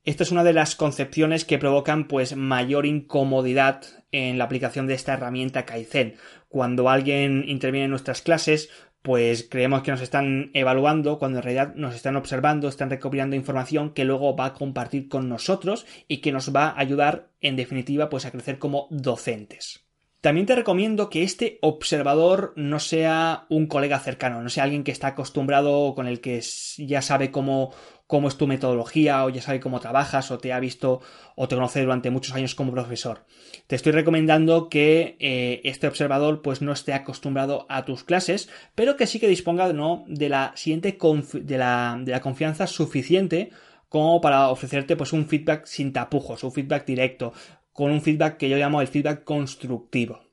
Esta 0.04 0.24
es 0.24 0.30
una 0.30 0.44
de 0.44 0.52
las 0.52 0.76
concepciones 0.76 1.44
que 1.44 1.58
provocan 1.58 2.08
pues 2.08 2.36
mayor 2.36 2.84
incomodidad 2.84 3.82
en 4.12 4.38
la 4.38 4.44
aplicación 4.44 4.86
de 4.86 4.94
esta 4.94 5.14
herramienta 5.14 5.64
Kaizen. 5.64 6.16
Cuando 6.48 6.88
alguien 6.88 7.44
interviene 7.46 7.84
en 7.84 7.90
nuestras 7.90 8.22
clases, 8.22 8.70
pues 9.06 9.46
creemos 9.48 9.82
que 9.82 9.92
nos 9.92 10.00
están 10.00 10.50
evaluando 10.52 11.20
cuando 11.20 11.38
en 11.38 11.44
realidad 11.44 11.76
nos 11.76 11.94
están 11.94 12.16
observando, 12.16 12.66
están 12.66 12.90
recopilando 12.90 13.36
información 13.36 13.90
que 13.90 14.04
luego 14.04 14.34
va 14.34 14.46
a 14.46 14.52
compartir 14.52 15.08
con 15.08 15.28
nosotros 15.28 15.86
y 16.08 16.16
que 16.16 16.32
nos 16.32 16.52
va 16.52 16.70
a 16.70 16.80
ayudar 16.80 17.28
en 17.40 17.54
definitiva 17.54 18.08
pues 18.08 18.26
a 18.26 18.32
crecer 18.32 18.58
como 18.58 18.88
docentes. 18.90 19.86
También 20.20 20.46
te 20.46 20.56
recomiendo 20.56 21.08
que 21.08 21.22
este 21.22 21.60
observador 21.62 22.52
no 22.56 22.80
sea 22.80 23.46
un 23.48 23.68
colega 23.68 24.00
cercano, 24.00 24.42
no 24.42 24.48
sea 24.48 24.64
alguien 24.64 24.82
que 24.82 24.90
está 24.90 25.06
acostumbrado 25.06 25.94
con 25.94 26.08
el 26.08 26.20
que 26.20 26.42
ya 26.78 27.00
sabe 27.00 27.30
cómo, 27.30 27.72
cómo 28.06 28.28
es 28.28 28.36
tu 28.36 28.46
metodología 28.46 29.24
o 29.24 29.30
ya 29.30 29.42
sabe 29.42 29.60
cómo 29.60 29.80
trabajas 29.80 30.30
o 30.30 30.38
te 30.38 30.52
ha 30.52 30.60
visto 30.60 31.00
o 31.34 31.48
te 31.48 31.56
conoce 31.56 31.82
durante 31.82 32.10
muchos 32.10 32.34
años 32.34 32.54
como 32.54 32.72
profesor. 32.72 33.24
Te 33.66 33.76
estoy 33.76 33.92
recomendando 33.92 34.68
que 34.68 35.16
eh, 35.18 35.60
este 35.64 35.88
observador 35.88 36.42
pues 36.42 36.62
no 36.62 36.72
esté 36.72 36.92
acostumbrado 36.92 37.66
a 37.68 37.84
tus 37.84 38.04
clases, 38.04 38.48
pero 38.74 38.96
que 38.96 39.06
sí 39.06 39.18
que 39.18 39.28
disponga 39.28 39.72
¿no? 39.72 40.04
de 40.06 40.28
la 40.28 40.52
siguiente 40.54 40.96
de 41.32 41.58
la, 41.58 41.98
de 42.00 42.12
la 42.12 42.20
confianza 42.20 42.66
suficiente 42.66 43.50
como 43.88 44.20
para 44.20 44.48
ofrecerte 44.48 44.96
pues 44.96 45.12
un 45.12 45.26
feedback 45.26 45.66
sin 45.66 45.92
tapujos, 45.92 46.44
un 46.44 46.52
feedback 46.52 46.86
directo, 46.86 47.32
con 47.72 47.90
un 47.90 48.02
feedback 48.02 48.36
que 48.36 48.48
yo 48.48 48.56
llamo 48.56 48.80
el 48.80 48.88
feedback 48.88 49.24
constructivo. 49.24 50.25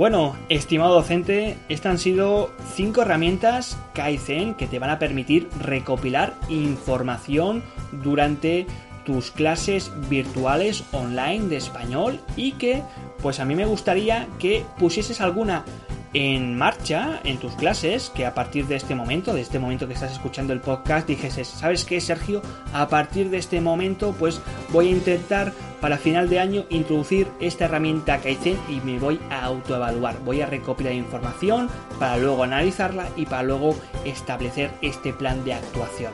Bueno, 0.00 0.34
estimado 0.48 0.94
docente, 0.94 1.58
estas 1.68 1.90
han 1.90 1.98
sido 1.98 2.50
cinco 2.74 3.02
herramientas 3.02 3.76
Kaizen 3.92 4.54
que 4.54 4.66
te 4.66 4.78
van 4.78 4.88
a 4.88 4.98
permitir 4.98 5.50
recopilar 5.60 6.32
información 6.48 7.62
durante 7.92 8.66
tus 9.04 9.30
clases 9.30 9.92
virtuales 10.08 10.84
online 10.92 11.48
de 11.48 11.58
español 11.58 12.18
y 12.34 12.52
que 12.52 12.82
pues 13.20 13.40
a 13.40 13.44
mí 13.44 13.54
me 13.54 13.66
gustaría 13.66 14.26
que 14.38 14.64
pusieses 14.78 15.20
alguna 15.20 15.66
en 16.14 16.56
marcha 16.56 17.20
en 17.22 17.36
tus 17.36 17.54
clases, 17.54 18.10
que 18.10 18.24
a 18.24 18.34
partir 18.34 18.66
de 18.66 18.76
este 18.76 18.94
momento, 18.94 19.34
de 19.34 19.42
este 19.42 19.58
momento 19.58 19.86
que 19.86 19.94
estás 19.94 20.12
escuchando 20.12 20.52
el 20.52 20.60
podcast, 20.60 21.06
dijese, 21.06 21.44
¿sabes 21.44 21.84
qué, 21.84 22.00
Sergio? 22.00 22.42
A 22.72 22.88
partir 22.88 23.30
de 23.30 23.36
este 23.36 23.60
momento, 23.60 24.14
pues 24.18 24.40
voy 24.70 24.88
a 24.88 24.92
intentar 24.92 25.52
para 25.80 25.98
final 25.98 26.28
de 26.28 26.38
año 26.38 26.64
introducir 26.68 27.28
esta 27.40 27.64
herramienta 27.64 28.20
Kaizen 28.20 28.58
y 28.68 28.80
me 28.80 28.98
voy 28.98 29.20
a 29.30 29.44
autoevaluar. 29.44 30.18
Voy 30.24 30.40
a 30.40 30.46
recopilar 30.46 30.92
información 30.92 31.68
para 31.98 32.16
luego 32.18 32.44
analizarla 32.44 33.08
y 33.16 33.26
para 33.26 33.42
luego 33.42 33.74
establecer 34.04 34.70
este 34.82 35.12
plan 35.12 35.44
de 35.44 35.54
actuación. 35.54 36.12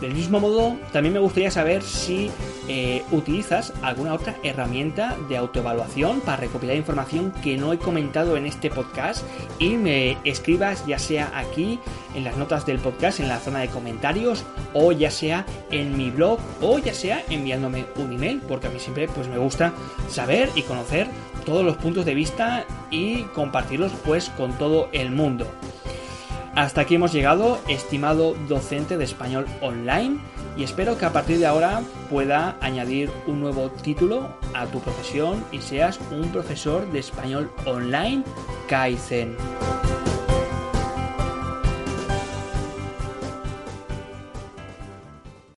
Del 0.00 0.14
mismo 0.14 0.40
modo, 0.40 0.76
también 0.92 1.14
me 1.14 1.20
gustaría 1.20 1.50
saber 1.50 1.82
si 1.82 2.30
eh, 2.68 3.02
utilizas 3.10 3.72
alguna 3.82 4.14
otra 4.14 4.34
herramienta 4.42 5.16
de 5.28 5.36
autoevaluación 5.36 6.20
para 6.20 6.38
recopilar 6.38 6.76
información 6.76 7.32
que 7.42 7.56
no 7.56 7.72
he 7.72 7.78
comentado 7.78 8.36
en 8.36 8.46
este 8.46 8.70
podcast 8.70 9.24
y 9.58 9.76
me 9.76 10.18
escribas 10.24 10.84
ya 10.86 10.98
sea 10.98 11.30
aquí 11.34 11.78
en 12.14 12.24
las 12.24 12.36
notas 12.36 12.66
del 12.66 12.78
podcast, 12.78 13.20
en 13.20 13.28
la 13.28 13.38
zona 13.38 13.60
de 13.60 13.68
comentarios 13.68 14.44
o 14.72 14.92
ya 14.92 15.10
sea 15.10 15.46
en 15.70 15.96
mi 15.96 16.10
blog 16.10 16.38
o 16.60 16.78
ya 16.78 16.94
sea 16.94 17.22
enviándome 17.30 17.86
un 17.96 18.12
email 18.12 18.40
porque 18.46 18.66
a 18.66 18.70
mí 18.70 18.80
siempre 18.80 19.08
pues 19.08 19.28
me 19.28 19.38
gusta 19.38 19.72
saber 20.10 20.50
y 20.54 20.62
conocer 20.62 21.08
todos 21.44 21.64
los 21.64 21.76
puntos 21.76 22.04
de 22.04 22.14
vista 22.14 22.64
y 22.90 23.22
compartirlos 23.34 23.92
pues 24.04 24.30
con 24.30 24.52
todo 24.58 24.88
el 24.92 25.10
mundo. 25.10 25.46
Hasta 26.56 26.82
aquí 26.82 26.94
hemos 26.94 27.12
llegado, 27.12 27.58
estimado 27.66 28.34
docente 28.48 28.96
de 28.96 29.04
español 29.04 29.46
online, 29.60 30.18
y 30.56 30.62
espero 30.62 30.96
que 30.96 31.04
a 31.04 31.12
partir 31.12 31.38
de 31.38 31.46
ahora 31.46 31.82
pueda 32.08 32.56
añadir 32.60 33.10
un 33.26 33.40
nuevo 33.40 33.70
título 33.70 34.28
a 34.54 34.66
tu 34.66 34.78
profesión 34.78 35.44
y 35.50 35.60
seas 35.60 35.98
un 36.12 36.28
profesor 36.28 36.86
de 36.92 37.00
español 37.00 37.50
online 37.66 38.22
Kaizen. 38.68 39.36